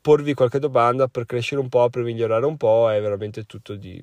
porvi 0.03 0.35
qualche 0.35 0.59
domanda 0.59 1.07
per 1.07 1.25
crescere 1.25 1.61
un 1.61 1.69
po', 1.69 1.89
per 1.89 2.03
migliorare 2.03 2.45
un 2.45 2.57
po', 2.59 2.91
è 2.91 3.01
veramente 3.01 3.45
tutto, 3.45 3.77
di, 3.77 4.03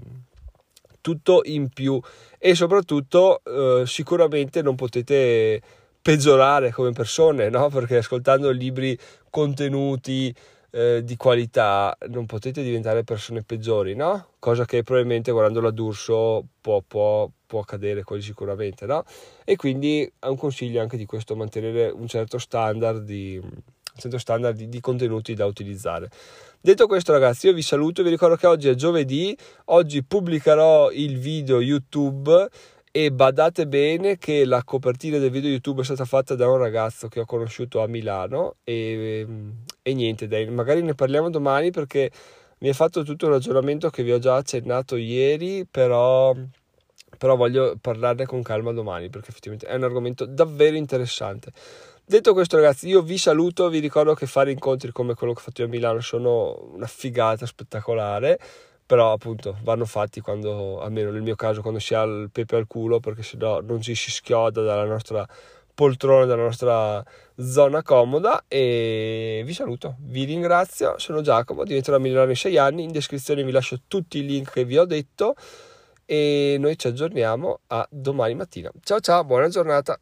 tutto 1.01 1.41
in 1.43 1.69
più 1.69 2.01
e 2.39 2.55
soprattutto 2.55 3.41
eh, 3.43 3.83
sicuramente 3.85 4.61
non 4.61 4.75
potete 4.75 5.61
peggiorare 6.01 6.71
come 6.71 6.93
persone, 6.93 7.49
no? 7.49 7.67
perché 7.69 7.97
ascoltando 7.97 8.49
libri 8.49 8.97
contenuti 9.29 10.33
eh, 10.71 11.01
di 11.03 11.15
qualità 11.15 11.97
non 12.07 12.25
potete 12.25 12.61
diventare 12.61 13.03
persone 13.03 13.43
peggiori, 13.43 13.95
no? 13.95 14.27
cosa 14.39 14.65
che 14.65 14.83
probabilmente 14.83 15.31
guardando 15.31 15.61
la 15.61 15.71
D'Urso 15.71 16.45
può, 16.61 16.81
può, 16.85 17.29
può 17.45 17.59
accadere 17.59 18.03
quasi 18.03 18.23
sicuramente. 18.23 18.85
No? 18.85 19.03
E 19.43 19.55
quindi 19.55 20.11
è 20.19 20.27
un 20.27 20.37
consiglio 20.37 20.81
anche 20.81 20.97
di 20.97 21.05
questo, 21.05 21.35
mantenere 21.35 21.89
un 21.89 22.07
certo 22.07 22.37
standard 22.37 23.03
di 23.03 23.41
certo 23.99 24.17
standard 24.17 24.59
di, 24.59 24.79
contenuti 24.79 25.33
da 25.33 25.45
utilizzare. 25.45 26.09
Detto 26.61 26.87
questo 26.87 27.11
ragazzi 27.11 27.47
io 27.47 27.53
vi 27.53 27.61
saluto, 27.61 28.01
vi 28.01 28.09
ricordo 28.09 28.35
che 28.35 28.47
oggi 28.47 28.69
è 28.69 28.75
giovedì, 28.75 29.37
oggi 29.65 30.03
pubblicherò 30.03 30.91
il 30.91 31.19
video 31.19 31.61
YouTube 31.61 32.47
e 32.91 33.11
badate 33.11 33.67
bene 33.67 34.17
che 34.17 34.45
la 34.45 34.63
copertina 34.63 35.17
del 35.19 35.29
video 35.29 35.49
YouTube 35.49 35.81
è 35.81 35.85
stata 35.85 36.05
fatta 36.05 36.35
da 36.35 36.49
un 36.49 36.57
ragazzo 36.57 37.07
che 37.07 37.19
ho 37.19 37.25
conosciuto 37.25 37.81
a 37.83 37.87
Milano 37.87 38.55
e, 38.63 39.25
e 39.89 39.93
niente, 39.93 40.27
dai, 40.27 40.49
magari 40.49 40.81
ne 40.81 40.95
parliamo 40.95 41.29
domani 41.29 41.71
perché 41.71 42.11
mi 42.59 42.69
ha 42.69 42.73
fatto 42.73 43.03
tutto 43.03 43.25
un 43.25 43.33
ragionamento 43.33 43.89
che 43.89 44.03
vi 44.03 44.11
ho 44.11 44.19
già 44.19 44.35
accennato 44.35 44.95
ieri, 44.95 45.65
però 45.69 46.35
però 47.17 47.35
voglio 47.35 47.75
parlarne 47.79 48.25
con 48.25 48.41
calma 48.41 48.71
domani 48.71 49.09
perché 49.09 49.29
effettivamente 49.29 49.67
è 49.67 49.75
un 49.75 49.83
argomento 49.83 50.25
davvero 50.25 50.75
interessante. 50.77 51.51
Detto 52.05 52.33
questo 52.33 52.55
ragazzi 52.55 52.87
io 52.87 53.01
vi 53.01 53.17
saluto, 53.17 53.69
vi 53.69 53.79
ricordo 53.79 54.13
che 54.13 54.25
fare 54.25 54.51
incontri 54.51 54.91
come 54.91 55.13
quello 55.13 55.33
che 55.33 55.39
ho 55.39 55.43
fatto 55.43 55.61
io 55.61 55.67
a 55.67 55.69
Milano 55.69 55.99
sono 55.99 56.71
una 56.73 56.87
figata 56.87 57.45
spettacolare, 57.45 58.39
però 58.85 59.11
appunto 59.11 59.57
vanno 59.63 59.85
fatti 59.85 60.19
quando, 60.19 60.81
almeno 60.81 61.11
nel 61.11 61.21
mio 61.21 61.35
caso, 61.35 61.61
quando 61.61 61.79
si 61.79 61.93
ha 61.93 62.01
il 62.03 62.29
pepe 62.31 62.55
al 62.55 62.67
culo 62.67 62.99
perché 62.99 63.21
sennò 63.21 63.61
non 63.61 63.81
ci 63.81 63.93
si 63.95 64.09
schioda 64.11 64.61
dalla 64.61 64.85
nostra 64.85 65.27
poltrona, 65.75 66.25
dalla 66.25 66.43
nostra 66.43 67.03
zona 67.41 67.81
comoda 67.83 68.43
e 68.47 69.41
vi 69.45 69.53
saluto, 69.53 69.95
vi 70.01 70.25
ringrazio, 70.25 70.97
sono 70.97 71.21
Giacomo, 71.21 71.63
diventerò 71.63 71.97
milionario 71.97 72.31
in 72.31 72.37
6 72.37 72.57
anni, 72.57 72.83
in 72.83 72.91
descrizione 72.91 73.43
vi 73.43 73.51
lascio 73.51 73.81
tutti 73.87 74.19
i 74.19 74.25
link 74.25 74.51
che 74.51 74.65
vi 74.65 74.77
ho 74.77 74.85
detto 74.85 75.35
e 76.05 76.57
noi 76.59 76.77
ci 76.77 76.87
aggiorniamo 76.87 77.61
a 77.67 77.87
domani 77.89 78.35
mattina. 78.35 78.71
Ciao 78.83 78.99
ciao, 78.99 79.23
buona 79.23 79.47
giornata! 79.47 79.99